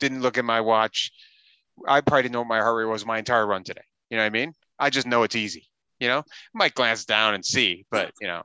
[0.01, 1.13] didn't look at my watch.
[1.87, 3.83] I probably didn't know what my heart rate was my entire run today.
[4.11, 4.55] You know what I mean?
[4.79, 5.69] I just know it's easy.
[6.01, 6.25] You know,
[6.55, 8.43] might glance down and see, but you know,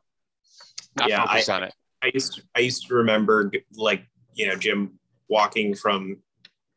[0.95, 1.73] not yeah, focus I, on it.
[2.03, 4.99] I used to, I used to remember like you know Jim
[5.29, 6.17] walking from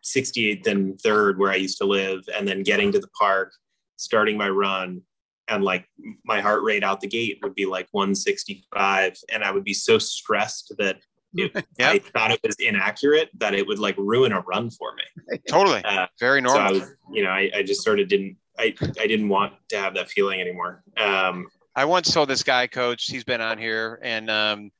[0.05, 3.53] 68th and 3rd where I used to live, and then getting to the park,
[3.97, 5.03] starting my run,
[5.49, 5.87] and like
[6.25, 9.99] my heart rate out the gate would be like 165, and I would be so
[9.99, 10.99] stressed that
[11.35, 11.65] if yep.
[11.79, 15.39] I thought it was inaccurate, that it would like ruin a run for me.
[15.49, 16.61] Totally, uh, very normal.
[16.61, 18.37] So I was, you know, I, I just sort of didn't.
[18.59, 20.83] I, I didn't want to have that feeling anymore.
[20.97, 24.71] Um, I once told this guy, coach, he's been on here, and um,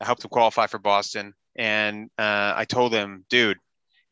[0.00, 1.34] I helped him qualify for Boston.
[1.56, 3.58] And uh, I told him, dude,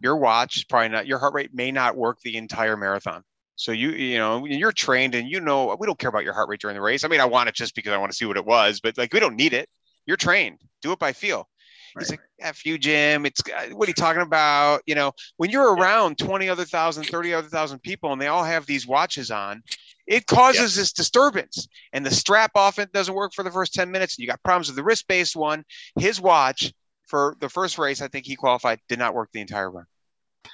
[0.01, 3.23] your watch probably not your heart rate may not work the entire marathon.
[3.55, 6.49] So you you know you're trained and you know we don't care about your heart
[6.49, 7.05] rate during the race.
[7.05, 8.99] I mean I want it just because I want to see what it was, but
[8.99, 9.69] like we don't need it.
[10.07, 10.59] You're trained.
[10.83, 11.49] Do it by feel.
[11.95, 12.03] Right.
[12.03, 13.27] He's like, F you, Jim.
[13.27, 14.83] It's uh, what are you talking about?
[14.87, 18.45] You know, when you're around 20 other thousand, 30 other thousand people and they all
[18.45, 19.63] have these watches on,
[20.07, 21.69] it causes this disturbance.
[21.93, 24.17] And the strap often doesn't work for the first 10 minutes.
[24.17, 25.65] And you got problems with the wrist based one.
[25.99, 26.73] His watch
[27.07, 29.85] for the first race, I think he qualified, did not work the entire run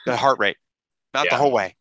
[0.07, 0.57] the heart rate,
[1.15, 1.31] not yeah.
[1.31, 1.77] the whole way.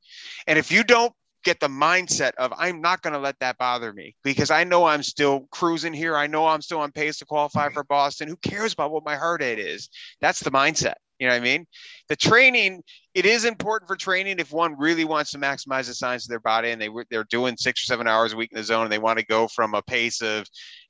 [0.45, 1.14] And if you don't
[1.48, 4.84] get the mindset of I'm not going to let that bother me because I know
[4.84, 6.18] I'm still cruising here.
[6.18, 7.74] I know I'm still on pace to qualify mm-hmm.
[7.74, 8.28] for Boston.
[8.28, 9.88] Who cares about what my heart rate is?
[10.20, 10.95] That's the mindset.
[11.20, 11.66] You know what I mean?
[12.10, 12.84] The training,
[13.14, 16.41] it is important for training if one really wants to maximize the science of their
[16.41, 18.91] body and they they're doing six or seven hours a week in the zone and
[18.91, 20.45] they want to go from a pace of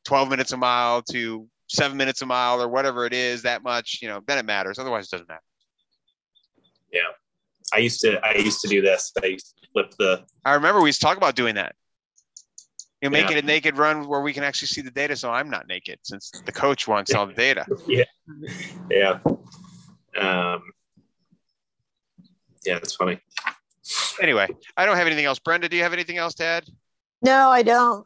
[0.05, 3.99] 12 minutes a mile to seven minutes a mile or whatever it is that much,
[4.01, 4.79] you know, then it matters.
[4.79, 5.41] Otherwise it doesn't matter.
[6.91, 7.13] Yeah.
[7.73, 9.11] I used to I used to do this.
[9.21, 11.75] I used to flip the I remember we used to talk about doing that.
[13.01, 13.37] You know, make yeah.
[13.37, 15.99] it a naked run where we can actually see the data so I'm not naked
[16.03, 17.65] since the coach wants all the data.
[17.87, 18.03] yeah.
[18.89, 19.19] Yeah.
[20.19, 20.63] Um
[22.65, 23.19] yeah, that's funny.
[24.21, 25.39] Anyway, I don't have anything else.
[25.39, 26.65] Brenda, do you have anything else to add?
[27.21, 28.05] No, I don't.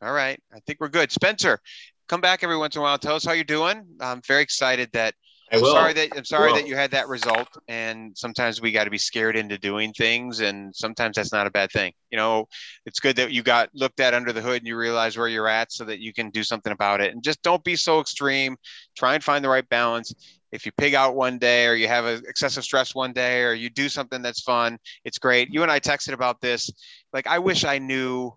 [0.00, 0.40] All right.
[0.52, 1.12] I think we're good.
[1.12, 1.60] Spencer,
[2.08, 2.98] come back every once in a while.
[2.98, 3.84] Tell us how you're doing.
[4.00, 5.14] I'm very excited that
[5.54, 5.76] I will.
[5.76, 7.48] I'm sorry that I'm sorry that you had that result.
[7.68, 11.50] And sometimes we got to be scared into doing things, and sometimes that's not a
[11.50, 11.92] bad thing.
[12.10, 12.46] You know,
[12.86, 15.48] it's good that you got looked at under the hood and you realize where you're
[15.48, 17.12] at, so that you can do something about it.
[17.12, 18.56] And just don't be so extreme.
[18.96, 20.12] Try and find the right balance.
[20.52, 23.54] If you pig out one day, or you have a excessive stress one day, or
[23.54, 25.48] you do something that's fun, it's great.
[25.50, 26.70] You and I texted about this.
[27.12, 28.32] Like, I wish I knew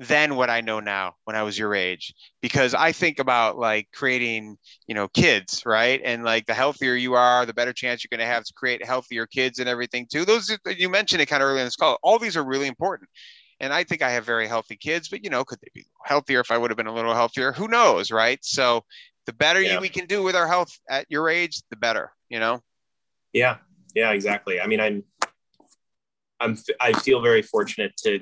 [0.00, 2.14] than what I know now when I was your age.
[2.40, 6.00] Because I think about like creating, you know, kids, right?
[6.02, 8.84] And like the healthier you are, the better chance you're going to have to create
[8.84, 10.24] healthier kids and everything too.
[10.24, 11.98] Those you mentioned it kind of early in this call.
[12.02, 13.10] All these are really important.
[13.60, 16.40] And I think I have very healthy kids, but you know, could they be healthier
[16.40, 17.52] if I would have been a little healthier?
[17.52, 18.38] Who knows, right?
[18.42, 18.86] So
[19.26, 19.80] the better yeah.
[19.80, 22.62] we can do with our health at your age, the better, you know?
[23.34, 23.58] Yeah.
[23.94, 24.62] Yeah, exactly.
[24.62, 25.04] I mean, I'm,
[26.40, 28.20] I'm, I feel very fortunate to,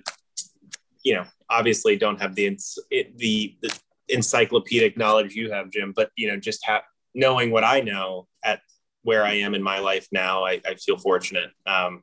[1.05, 2.59] you know, obviously don't have the,
[2.91, 3.79] the, the
[4.09, 6.83] encyclopedic knowledge you have, Jim, but you know, just have
[7.15, 8.61] knowing what I know at
[9.03, 11.51] where I am in my life now, I, I feel fortunate.
[11.67, 12.03] Um,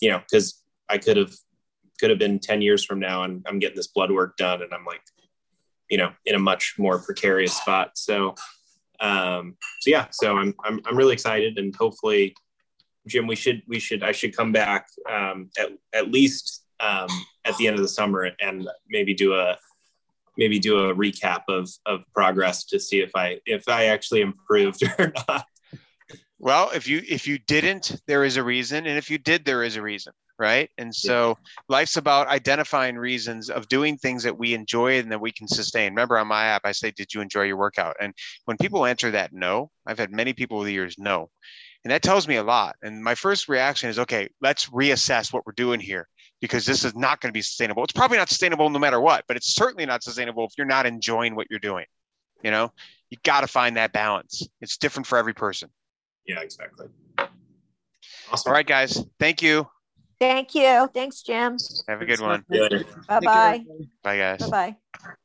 [0.00, 1.34] you know, because I could have
[1.98, 4.72] could have been 10 years from now and I'm getting this blood work done and
[4.74, 5.00] I'm like,
[5.88, 7.92] you know, in a much more precarious spot.
[7.94, 8.34] So
[9.00, 12.34] um, so yeah, so I'm, I'm I'm really excited and hopefully
[13.06, 17.08] Jim, we should we should I should come back um, at, at least um,
[17.44, 19.56] at the end of the summer and maybe do a
[20.36, 24.82] maybe do a recap of of progress to see if I if I actually improved
[24.98, 25.46] or not.
[26.38, 29.62] Well, if you if you didn't, there is a reason, and if you did, there
[29.62, 30.68] is a reason, right?
[30.76, 35.32] And so life's about identifying reasons of doing things that we enjoy and that we
[35.32, 35.92] can sustain.
[35.92, 38.12] Remember on my app, I say, "Did you enjoy your workout?" And
[38.44, 41.30] when people answer that no, I've had many people over the years no,
[41.84, 42.76] and that tells me a lot.
[42.82, 46.08] And my first reaction is, okay, let's reassess what we're doing here
[46.46, 47.84] because this is not going to be sustainable.
[47.84, 50.86] It's probably not sustainable no matter what, but it's certainly not sustainable if you're not
[50.86, 51.86] enjoying what you're doing.
[52.42, 52.72] You know,
[53.10, 54.46] you got to find that balance.
[54.60, 55.70] It's different for every person.
[56.26, 56.88] Yeah, exactly.
[57.18, 58.50] Awesome.
[58.50, 59.04] All right, guys.
[59.18, 59.68] Thank you.
[60.18, 60.88] Thank you.
[60.92, 61.58] Thanks, Jim.
[61.88, 62.44] Have a good one.
[62.48, 63.64] Bye bye.
[64.02, 64.38] Bye, guys.
[64.48, 65.16] Bye bye.